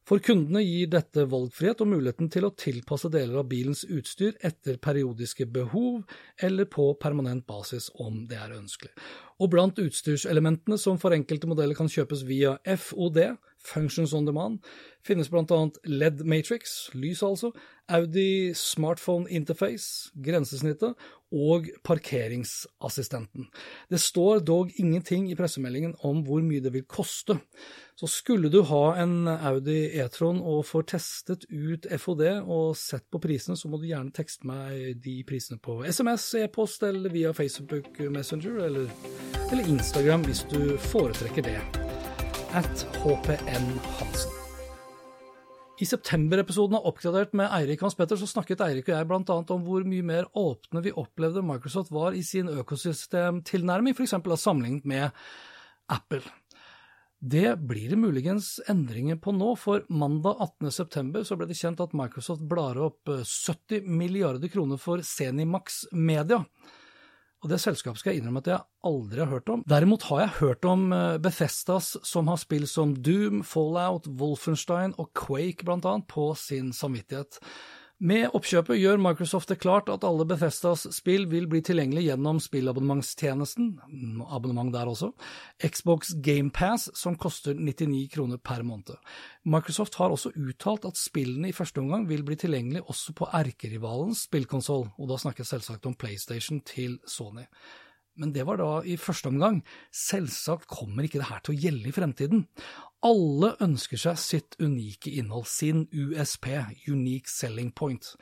For 0.03 0.19
kundene 0.19 0.65
gir 0.67 0.89
dette 0.91 1.25
valgfrihet 1.31 1.81
og 1.85 1.93
muligheten 1.93 2.29
til 2.35 2.49
å 2.49 2.55
tilpasse 2.59 3.07
deler 3.15 3.39
av 3.39 3.47
bilens 3.49 3.85
utstyr 3.87 4.35
etter 4.43 4.81
periodiske 4.83 5.47
behov, 5.47 6.03
eller 6.43 6.67
på 6.67 6.89
permanent 7.01 7.47
basis 7.47 7.87
om 8.03 8.25
det 8.29 8.41
er 8.43 8.57
ønskelig. 8.57 8.91
Og 9.39 9.53
blant 9.55 9.79
utstyrselementene 9.79 10.79
som 10.79 10.99
for 10.99 11.15
enkelte 11.15 11.49
modeller 11.51 11.79
kan 11.79 11.91
kjøpes 11.91 12.27
via 12.27 12.57
FOD, 12.67 13.23
Functions 13.64 14.12
on 14.14 14.27
Demand, 14.27 14.59
finnes 15.07 15.31
annet 15.33 15.79
LED 15.85 16.25
Matrix, 16.25 16.90
lys 16.94 17.22
altså, 17.22 17.53
Audi 17.88 18.55
Smartphone 18.55 19.29
Interface, 19.31 20.11
grensesnittet, 20.14 20.94
og 21.33 21.68
parkeringsassistenten. 21.85 23.46
Det 23.90 24.01
står 24.01 24.42
dog 24.44 24.70
ingenting 24.77 25.31
i 25.31 25.37
pressemeldingen 25.37 25.94
om 26.05 26.20
hvor 26.27 26.42
mye 26.44 26.61
det 26.61 26.75
vil 26.75 26.85
koste. 26.85 27.38
Så 27.96 28.07
skulle 28.07 28.51
du 28.53 28.61
ha 28.68 28.83
en 29.03 29.29
Audi 29.29 29.92
E-tron 30.01 30.40
og 30.40 30.66
får 30.68 30.88
testet 30.92 31.46
ut 31.48 31.88
FOD 31.98 32.25
og 32.42 32.77
sett 32.77 33.07
på 33.12 33.20
prisene, 33.22 33.57
så 33.57 33.68
må 33.68 33.81
du 33.81 33.88
gjerne 33.88 34.12
tekste 34.12 34.48
meg 34.48 35.01
de 35.05 35.20
prisene 35.29 35.61
på 35.62 35.81
SMS, 35.88 36.35
e-post 36.44 36.85
eller 36.88 37.12
via 37.12 37.33
Facebook 37.37 38.01
Messenger 38.12 38.66
eller, 38.68 38.92
eller 39.51 39.72
Instagram 39.77 40.29
hvis 40.29 40.44
du 40.53 40.77
foretrekker 40.92 41.48
det. 41.48 41.92
At 42.53 42.83
HPN 43.01 43.69
Hansen. 43.97 44.33
I 45.81 45.87
september-episoden 45.88 46.77
av 46.77 46.85
Oppgradert 46.91 47.33
med 47.33 47.49
Eirik 47.49 47.81
Hans 47.81 47.97
Petter 47.97 48.19
så 48.21 48.27
snakket 48.29 48.61
Eirik 48.61 48.91
og 48.91 48.93
jeg 48.93 49.09
bl.a. 49.09 49.37
om 49.55 49.62
hvor 49.65 49.87
mye 49.88 50.05
mer 50.05 50.29
åpne 50.37 50.83
vi 50.85 50.93
opplevde 50.93 51.41
Microsoft 51.49 51.88
var 51.95 52.12
i 52.12 52.21
sin 52.21 52.51
økosystemtilnærming, 52.53 53.97
f.eks. 53.97 54.12
sammenlignet 54.37 54.85
med 54.85 55.09
Apple. 55.88 56.21
Det 57.19 57.57
blir 57.57 57.88
det 57.95 58.03
muligens 58.03 58.59
endringer 58.69 59.17
på 59.17 59.33
nå, 59.33 59.55
for 59.57 59.88
mandag 59.88 60.45
18.9 60.61 61.25
så 61.25 61.41
ble 61.41 61.49
det 61.49 61.57
kjent 61.57 61.81
at 61.81 61.97
Microsoft 61.97 62.45
blar 62.53 62.77
opp 62.85 63.17
70 63.17 63.88
milliarder 63.88 64.53
kroner 64.53 64.77
for 64.77 65.01
Zenimax 65.01 65.87
Media 65.97 66.45
og 67.43 67.51
det 67.51 67.59
selskapet 67.59 67.99
skal 67.99 68.15
jeg 68.15 68.23
innrømme 68.23 68.43
at 68.45 68.51
jeg 68.53 68.65
aldri 68.87 69.23
har 69.25 69.31
hørt 69.33 69.51
om. 69.51 69.63
Derimot 69.67 70.07
har 70.07 70.21
jeg 70.23 70.35
hørt 70.39 70.67
om 70.69 70.85
eh, 70.95 71.19
Bethesdas 71.23 71.97
som 72.07 72.31
har 72.31 72.39
spill 72.39 72.69
som 72.71 72.95
Doom, 72.95 73.43
Fallout, 73.47 74.07
Wolfenstein 74.21 74.95
og 75.03 75.11
Quake 75.19 75.67
blant 75.67 75.89
annet 75.89 76.07
på 76.11 76.31
sin 76.39 76.71
samvittighet. 76.77 77.41
Med 78.03 78.33
oppkjøpet 78.35 78.81
gjør 78.81 78.99
Microsoft 78.99 79.53
det 79.53 79.61
klart 79.62 79.87
at 79.93 80.03
alle 80.03 80.25
Bethesdas 80.27 80.88
spill 80.91 81.29
vil 81.31 81.45
bli 81.47 81.61
tilgjengelig 81.62 82.09
gjennom 82.09 82.41
spillabonnementstjenesten, 82.43 83.69
abonnement 84.27 84.73
der 84.75 84.91
også, 84.91 85.12
Xbox 85.62 86.11
GamePass, 86.19 86.88
som 86.99 87.15
koster 87.15 87.55
99 87.55 88.09
kroner 88.11 88.41
per 88.43 88.65
måned. 88.67 88.97
Microsoft 89.47 90.01
har 90.01 90.11
også 90.11 90.33
uttalt 90.35 90.88
at 90.91 90.99
spillene 90.99 91.53
i 91.53 91.55
første 91.55 91.79
omgang 91.79 92.09
vil 92.11 92.27
bli 92.27 92.41
tilgjengelig 92.43 92.83
også 92.91 93.15
på 93.23 93.31
erkerivalens 93.38 94.25
spillkonsoll, 94.27 94.88
og 94.99 95.12
da 95.12 95.23
snakker 95.23 95.45
jeg 95.45 95.53
selvsagt 95.53 95.87
om 95.87 95.95
PlayStation 95.95 96.59
til 96.67 96.99
Sony. 97.07 97.47
Men 98.20 98.33
det 98.35 98.44
var 98.44 98.59
da 98.61 98.83
i 98.85 98.98
første 99.01 99.31
omgang. 99.31 99.62
Selvsagt 99.94 100.68
kommer 100.70 101.07
ikke 101.07 101.22
det 101.22 101.31
her 101.31 101.40
til 101.44 101.55
å 101.55 101.61
gjelde 101.62 101.88
i 101.88 101.94
fremtiden. 101.96 102.42
Alle 103.03 103.55
ønsker 103.64 103.98
seg 103.98 104.18
sitt 104.20 104.57
unike 104.62 105.11
innhold, 105.11 105.48
sin 105.51 105.87
USP, 105.90 106.51
Unique 106.87 107.33
Selling 107.33 107.72
Point. 107.75 108.12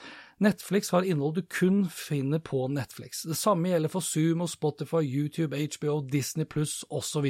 Netflix 0.40 0.94
har 0.94 1.04
innhold 1.04 1.36
du 1.36 1.42
kun 1.42 1.82
finner 1.92 2.40
på 2.40 2.62
Netflix. 2.72 3.26
Det 3.28 3.36
samme 3.36 3.72
gjelder 3.72 3.92
for 3.92 4.06
Zoom 4.06 4.46
og 4.46 4.52
Spotify, 4.52 5.02
YouTube, 5.04 5.58
HBO, 5.58 5.98
Disney 6.06 6.48
pluss 6.48 6.80
osv. 6.88 7.28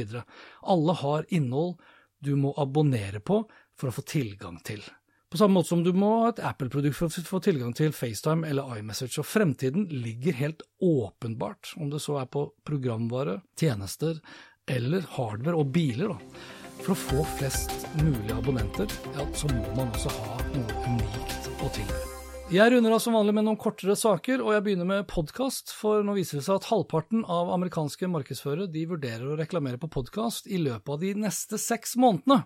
Alle 0.63 0.99
har 1.01 1.27
innhold 1.35 1.81
du 2.21 2.35
må 2.37 2.53
abonnere 2.61 3.25
på 3.25 3.43
for 3.81 3.89
å 3.89 3.97
få 3.97 4.05
tilgang 4.05 4.61
til. 4.63 4.85
På 5.31 5.39
samme 5.39 5.55
måte 5.55 5.71
som 5.71 5.85
du 5.87 5.93
må 5.95 6.09
ha 6.25 6.31
et 6.33 6.41
Apple-produkt 6.43 6.97
for 6.99 7.07
å 7.07 7.23
få 7.23 7.39
tilgang 7.45 7.71
til 7.79 7.93
FaceTime 7.95 8.49
eller 8.49 8.81
iMessage. 8.81 9.21
Og 9.23 9.29
fremtiden 9.31 9.85
ligger 9.87 10.35
helt 10.35 10.65
åpenbart, 10.83 11.77
om 11.79 11.93
det 11.93 12.01
så 12.03 12.17
er 12.19 12.27
på 12.27 12.49
programvare, 12.67 13.37
tjenester 13.55 14.19
eller 14.67 15.07
hardware 15.15 15.63
og 15.63 15.71
biler. 15.71 16.11
da. 16.11 16.43
For 16.81 16.97
å 16.97 16.99
få 16.99 17.29
flest 17.37 17.87
mulig 18.01 18.35
abonnenter, 18.35 18.91
ja, 19.15 19.29
så 19.37 19.53
må 19.55 19.63
man 19.79 19.95
også 19.95 20.11
ha 20.17 20.41
noe 20.57 20.83
unikt 20.97 21.51
å 21.63 21.71
tilby. 21.79 22.03
Jeg 22.51 22.75
runder 22.75 22.97
av 22.97 22.99
som 22.99 23.15
vanlig 23.15 23.37
med 23.37 23.47
noen 23.47 23.63
kortere 23.63 23.95
saker, 23.95 24.43
og 24.43 24.57
jeg 24.57 24.67
begynner 24.67 24.89
med 24.89 25.07
podkast, 25.07 25.71
for 25.71 26.03
nå 26.03 26.19
viser 26.19 26.41
det 26.41 26.47
seg 26.49 26.59
at 26.59 26.71
halvparten 26.73 27.23
av 27.31 27.55
amerikanske 27.55 28.11
markedsførere 28.11 28.67
de 28.67 28.89
vurderer 28.91 29.31
å 29.31 29.39
reklamere 29.39 29.79
på 29.79 29.95
podkast 29.95 30.51
i 30.51 30.59
løpet 30.59 30.97
av 30.97 31.05
de 31.05 31.15
neste 31.29 31.61
seks 31.63 31.95
månedene. 31.95 32.43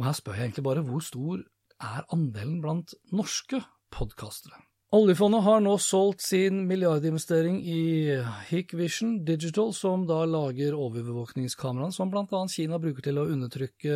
Og 0.00 0.06
her 0.08 0.16
spør 0.16 0.38
jeg 0.38 0.48
egentlig 0.48 0.64
bare 0.64 0.84
hvor 0.86 1.04
stor 1.04 1.42
er 1.82 2.06
andelen 2.14 2.60
blant 2.62 2.94
norske 3.12 3.62
podkastere? 3.92 4.60
Oljefondet 4.92 5.40
har 5.46 5.62
nå 5.64 5.78
solgt 5.80 6.20
sin 6.20 6.66
milliardinvestering 6.68 7.62
i 7.64 8.12
Hikvision 8.50 9.22
Digital, 9.24 9.70
som 9.72 10.04
da 10.04 10.18
lager 10.28 10.76
overvåkningskameraene 10.76 11.96
som 11.96 12.12
bl.a. 12.12 12.42
Kina 12.52 12.76
bruker 12.80 13.06
til 13.06 13.20
å 13.22 13.24
undertrykke 13.32 13.94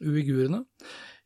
uigurene. 0.00 0.62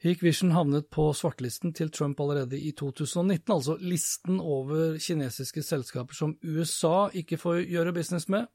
Hikvision 0.03 0.51
havnet 0.57 0.89
på 0.91 1.05
svartelisten 1.15 1.71
til 1.79 1.93
Trump 1.95 2.19
allerede 2.25 2.59
i 2.59 2.73
2019, 2.75 3.55
altså 3.55 3.79
listen 3.79 4.41
over 4.43 4.99
kinesiske 4.99 5.63
selskaper 5.63 6.19
som 6.19 6.35
USA 6.43 7.07
ikke 7.15 7.39
får 7.39 7.63
gjøre 7.71 7.95
business 7.95 8.27
med. 8.33 8.51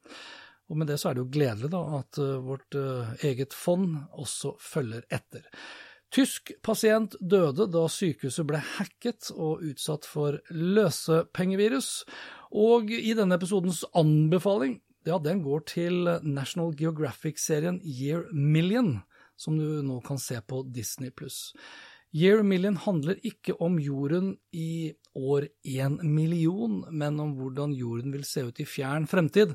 Og 0.67 0.75
med 0.81 0.91
det 0.91 0.99
så 0.99 1.09
er 1.09 1.15
det 1.15 1.23
jo 1.23 1.31
gledelig 1.31 1.71
da 1.71 1.85
at 2.01 2.19
eh, 2.19 2.39
vårt 2.43 2.75
eh, 2.75 3.13
eget 3.29 3.55
fond 3.55 3.95
også 4.19 4.57
følger 4.59 5.07
etter. 5.07 5.47
Tysk 6.17 6.49
pasient 6.65 7.13
døde 7.21 7.67
da 7.69 7.83
sykehuset 7.93 8.47
ble 8.49 8.57
hacket 8.57 9.27
og 9.35 9.61
utsatt 9.67 10.07
for 10.09 10.39
løsepengevirus. 10.49 11.91
Og 12.57 12.89
i 12.89 13.11
denne 13.13 13.37
episodens 13.37 13.83
anbefaling, 13.93 14.79
ja, 15.05 15.19
den 15.21 15.43
går 15.45 15.61
til 15.69 16.09
National 16.25 16.73
Geographic-serien 16.79 17.77
Year 17.85 18.25
Million, 18.33 18.95
som 19.37 19.59
du 19.61 19.83
nå 19.85 19.99
kan 20.07 20.17
se 20.17 20.41
på 20.41 20.63
Disney 20.73 21.13
pluss. 21.13 21.51
Year 22.17 22.41
Million 22.43 22.77
handler 22.81 23.19
ikke 23.27 23.53
om 23.61 23.75
jorden 23.81 24.31
i 24.55 24.93
år 25.17 25.47
én 25.65 25.97
million, 26.01 26.79
men 26.89 27.19
om 27.19 27.33
hvordan 27.37 27.73
jorden 27.77 28.13
vil 28.13 28.23
se 28.25 28.45
ut 28.47 28.61
i 28.61 28.65
fjern 28.69 29.05
fremtid. 29.09 29.53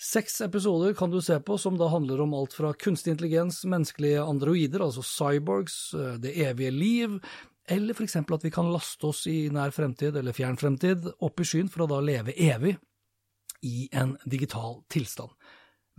Seks 0.00 0.40
episoder 0.46 0.94
kan 0.98 1.12
du 1.12 1.20
se 1.22 1.36
på 1.44 1.58
som 1.60 1.78
da 1.78 1.90
handler 1.92 2.22
om 2.24 2.34
alt 2.38 2.56
fra 2.56 2.72
kunstig 2.74 3.14
intelligens, 3.14 3.62
menneskelige 3.68 4.22
androider, 4.22 4.82
altså 4.86 5.04
cyborgs, 5.06 5.78
eh, 5.94 6.16
det 6.22 6.34
evige 6.46 6.74
liv, 6.74 7.18
eller 7.70 7.94
for 7.94 8.06
eksempel 8.06 8.38
at 8.38 8.46
vi 8.46 8.54
kan 8.54 8.70
laste 8.72 9.06
oss 9.06 9.26
i 9.30 9.48
nær 9.52 9.74
fremtid 9.74 10.16
eller 10.18 10.34
fjern 10.34 10.58
fremtid 10.58 11.06
opp 11.22 11.40
i 11.40 11.46
skyen 11.46 11.70
for 11.70 11.84
å 11.84 11.90
da 11.92 12.00
leve 12.02 12.34
evig 12.34 12.74
i 13.66 13.86
en 13.92 14.16
digital 14.24 14.80
tilstand. 14.90 15.30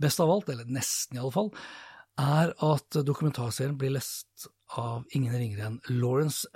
Best 0.02 0.20
av 0.20 0.32
alt, 0.34 0.50
eller 0.50 0.68
nesten 0.68 1.16
i 1.16 1.22
alle 1.22 1.32
fall, 1.32 1.52
er 2.20 2.52
at 2.60 2.98
dokumentarserien 3.06 3.78
blir 3.78 3.94
lest 3.94 4.50
av 4.78 5.04
ingen 5.10 5.36
ringere 5.36 5.66
enn 5.68 5.80
Lawrence 5.88 6.46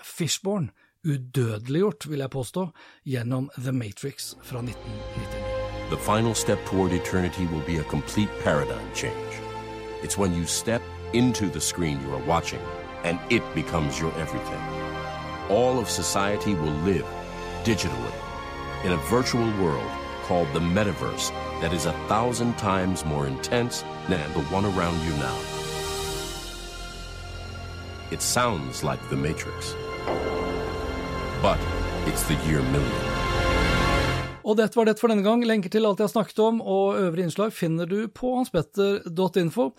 udødeliggjort, 1.06 2.08
vil 2.10 2.18
jeg 2.18 2.30
påstå, 2.30 2.68
gjennom 3.06 3.50
The 3.58 3.72
Matrix 3.72 4.34
fra 4.42 4.58
1999. 4.58 5.90
The 5.90 5.98
final 5.98 6.34
step 6.34 6.58
toward 6.66 6.92
eternity 6.92 7.46
will 7.46 7.62
be 7.66 7.78
a 7.78 7.84
complete 7.84 8.30
paradigm 8.42 8.88
change. 8.94 9.32
It's 10.02 10.18
when 10.18 10.34
you 10.34 10.46
step 10.46 10.82
into 11.12 11.48
the 11.48 11.60
screen 11.60 12.00
you 12.02 12.14
are 12.14 12.26
watching, 12.26 12.60
and 13.04 13.18
it 13.30 13.42
becomes 13.54 14.00
your 14.00 14.12
everything. 14.18 14.62
All 15.48 15.78
of 15.78 15.88
society 15.88 16.54
will 16.54 16.76
live 16.84 17.06
digitally 17.64 18.14
in 18.84 18.92
a 18.92 19.02
virtual 19.10 19.46
world 19.62 19.90
called 20.24 20.48
the 20.52 20.60
metaverse 20.60 21.30
that 21.60 21.72
is 21.72 21.86
a 21.86 21.92
thousand 22.08 22.58
times 22.58 23.04
more 23.04 23.26
intense 23.28 23.84
than 24.08 24.32
the 24.32 24.42
one 24.50 24.64
around 24.64 25.00
you 25.04 25.12
now. 25.18 25.65
It 28.12 28.22
sounds 28.22 28.84
like 28.84 29.00
The 29.10 29.16
Matrix. 29.16 29.74
But 31.42 31.58
it's 32.06 32.22
the 32.28 32.38
year 32.48 32.62
million. 32.62 33.16
Og 34.46 34.54
dette 34.56 34.78
var 34.78 34.86
det 34.86 35.00
for 35.00 35.10
denne 35.10 35.26
gang. 35.26 35.42
Lenker 35.42 35.72
til 35.72 35.88
alt 35.88 35.98
jeg 35.98 36.06
har 36.06 36.12
snakket 36.12 36.38
om 36.44 36.60
og 36.62 37.00
øvrige 37.00 37.26
innslag 37.26 37.50
finner 37.52 37.88
du 37.90 38.06
på 38.06 38.36
hanspetter.info. 38.36 39.72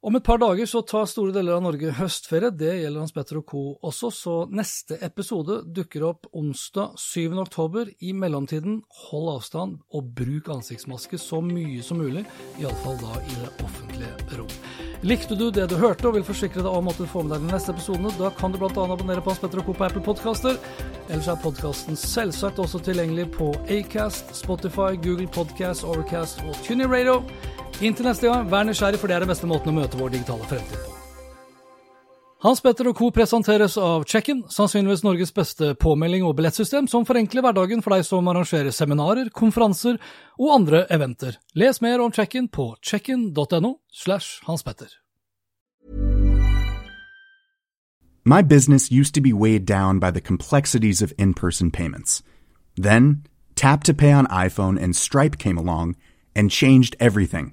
Om 0.00 0.16
et 0.16 0.24
par 0.24 0.38
dager 0.40 0.68
så 0.68 0.80
tar 0.84 1.08
store 1.08 1.32
deler 1.32 1.56
av 1.56 1.64
Norge 1.64 1.90
høstferie, 1.96 2.48
det 2.56 2.70
gjelder 2.82 3.02
Hans 3.02 3.12
Petter 3.12 3.40
og 3.40 3.44
co. 3.48 3.64
også, 3.84 4.08
så 4.16 4.36
neste 4.48 4.96
episode 5.04 5.58
dukker 5.76 6.06
opp 6.08 6.28
onsdag 6.32 6.96
7. 7.00 7.36
oktober. 7.40 7.88
I 8.00 8.12
mellomtiden, 8.16 8.80
hold 9.08 9.34
avstand 9.38 9.82
og 9.92 10.14
bruk 10.16 10.48
ansiktsmaske 10.56 11.20
så 11.20 11.42
mye 11.44 11.84
som 11.84 12.00
mulig, 12.00 12.24
iallfall 12.60 12.96
da 13.00 13.20
i 13.20 13.42
det 13.42 13.52
offentlige 13.64 14.40
rom. 14.40 14.56
Likte 15.02 15.34
du 15.34 15.46
det 15.50 15.64
du 15.70 15.78
hørte 15.80 16.10
og 16.10 16.18
vil 16.18 16.24
forsikre 16.26 16.60
deg 16.60 16.74
om 16.76 16.90
at 16.90 16.98
du 17.00 17.06
får 17.08 17.24
med 17.24 17.32
deg 17.32 17.46
de 17.46 17.54
neste 17.54 17.72
episodene, 17.72 18.12
da 18.18 18.28
kan 18.36 18.52
du 18.52 18.58
bl.a. 18.60 18.68
abonnere 18.84 19.24
på 19.24 19.32
Hans 19.32 19.40
Petter 19.40 19.62
og 19.62 19.70
Co. 19.70 19.76
på 19.78 19.86
Apple 19.86 20.04
Podkaster. 20.04 20.60
Ellers 21.08 21.30
er 21.32 21.40
podkasten 21.40 21.96
selvsagt 21.96 22.60
også 22.60 22.82
tilgjengelig 22.84 23.30
på 23.38 23.50
Acast, 23.72 24.34
Spotify, 24.36 24.92
Google 25.00 25.28
Podcast, 25.32 25.88
Overcast 25.88 26.44
og 26.44 26.56
TuneIn 26.66 26.92
Radio. 26.92 27.22
Inntil 27.80 28.12
neste 28.12 28.28
gang, 28.28 28.48
vær 28.52 28.68
nysgjerrig, 28.68 29.00
for 29.00 29.08
det 29.08 29.16
er 29.16 29.24
den 29.24 29.32
beste 29.32 29.48
måten 29.48 29.72
å 29.72 29.78
møte 29.80 30.00
vår 30.00 30.18
digitale 30.18 30.52
fremtid 30.52 30.82
på. 30.84 30.99
Hans 32.40 32.62
Petter 32.64 32.88
og 32.88 32.96
co. 32.96 33.10
presenteres 33.12 33.74
av 33.76 34.06
Check-in, 34.08 34.46
sannsynligvis 34.48 35.02
Norges 35.04 35.32
beste 35.36 35.74
påmelding 35.76 36.22
og 36.24 36.38
billettsystem, 36.38 36.86
som 36.88 37.04
forenkler 37.04 37.44
hverdagen 37.44 37.82
for 37.84 37.92
deg 37.92 38.06
som 38.08 38.30
arrangerer 38.32 38.72
seminarer, 38.72 39.28
konferanser 39.28 39.98
og 40.40 40.54
andre 40.54 40.86
eventer. 40.88 41.36
Les 41.52 41.82
mer 41.84 42.00
om 42.00 42.12
Check-in 42.12 42.48
på 42.48 42.76
checkin.no 42.80 43.74
slash 43.92 44.40
hanspetter. 44.48 44.88
My 48.24 48.40
business 48.40 48.90
used 48.90 49.14
to 49.14 49.20
be 49.20 49.34
weighed 49.34 49.66
down 49.66 50.00
by 50.00 50.10
the 50.10 50.20
complexities 50.20 51.02
of 51.02 51.12
in 51.18 51.34
person 51.34 51.70
payments. 51.70 52.22
Then, 52.74 53.26
Tap 53.54 53.84
to 53.84 53.92
Pay 53.92 54.14
on 54.14 54.26
iPhone 54.28 54.82
and 54.82 54.96
Stripe 54.96 55.36
came 55.36 55.58
along 55.58 55.96
and 56.34 56.50
changed 56.50 56.96
everything. 57.00 57.52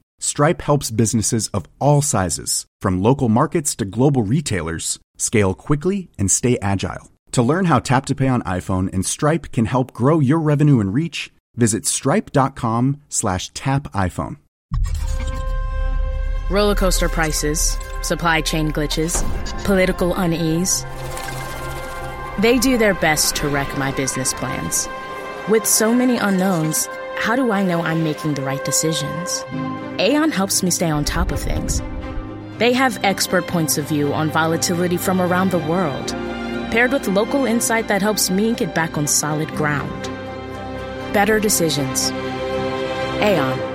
Stripe 0.21 0.61
helps 0.61 0.91
businesses 0.91 1.47
of 1.47 1.65
all 1.79 2.03
sizes, 2.03 2.67
from 2.79 3.01
local 3.01 3.27
markets 3.27 3.75
to 3.77 3.85
global 3.85 4.21
retailers, 4.21 4.99
scale 5.17 5.55
quickly 5.55 6.09
and 6.17 6.29
stay 6.29 6.59
agile. 6.61 7.11
To 7.31 7.41
learn 7.41 7.65
how 7.65 7.79
Tap 7.79 8.05
to 8.05 8.13
Pay 8.15 8.27
on 8.27 8.43
iPhone 8.43 8.93
and 8.93 9.03
Stripe 9.03 9.51
can 9.51 9.65
help 9.65 9.93
grow 9.93 10.19
your 10.19 10.39
revenue 10.39 10.79
and 10.79 10.93
reach, 10.93 11.33
visit 11.55 11.87
stripe.com 11.87 13.01
slash 13.09 13.49
tap 13.53 13.91
iPhone. 13.93 14.37
Roller 16.51 16.75
coaster 16.75 17.09
prices, 17.09 17.75
supply 18.03 18.41
chain 18.41 18.71
glitches, 18.71 19.23
political 19.63 20.13
unease. 20.13 20.85
They 22.39 22.59
do 22.59 22.77
their 22.77 22.93
best 22.93 23.35
to 23.37 23.47
wreck 23.47 23.75
my 23.75 23.91
business 23.93 24.35
plans. 24.35 24.87
With 25.49 25.65
so 25.65 25.95
many 25.95 26.17
unknowns, 26.17 26.87
how 27.21 27.35
do 27.35 27.51
I 27.51 27.61
know 27.61 27.83
I'm 27.83 28.03
making 28.03 28.33
the 28.33 28.41
right 28.41 28.65
decisions? 28.65 29.45
Aon 29.99 30.31
helps 30.31 30.63
me 30.63 30.71
stay 30.71 30.89
on 30.89 31.05
top 31.05 31.31
of 31.31 31.39
things. 31.39 31.79
They 32.57 32.73
have 32.73 32.99
expert 33.03 33.45
points 33.45 33.77
of 33.77 33.87
view 33.87 34.11
on 34.11 34.31
volatility 34.31 34.97
from 34.97 35.21
around 35.21 35.51
the 35.51 35.59
world, 35.59 36.07
paired 36.71 36.91
with 36.91 37.07
local 37.07 37.45
insight 37.45 37.87
that 37.89 38.01
helps 38.01 38.31
me 38.31 38.55
get 38.55 38.73
back 38.73 38.97
on 38.97 39.05
solid 39.05 39.49
ground. 39.49 40.03
Better 41.13 41.39
decisions. 41.39 42.09
Aon. 43.21 43.70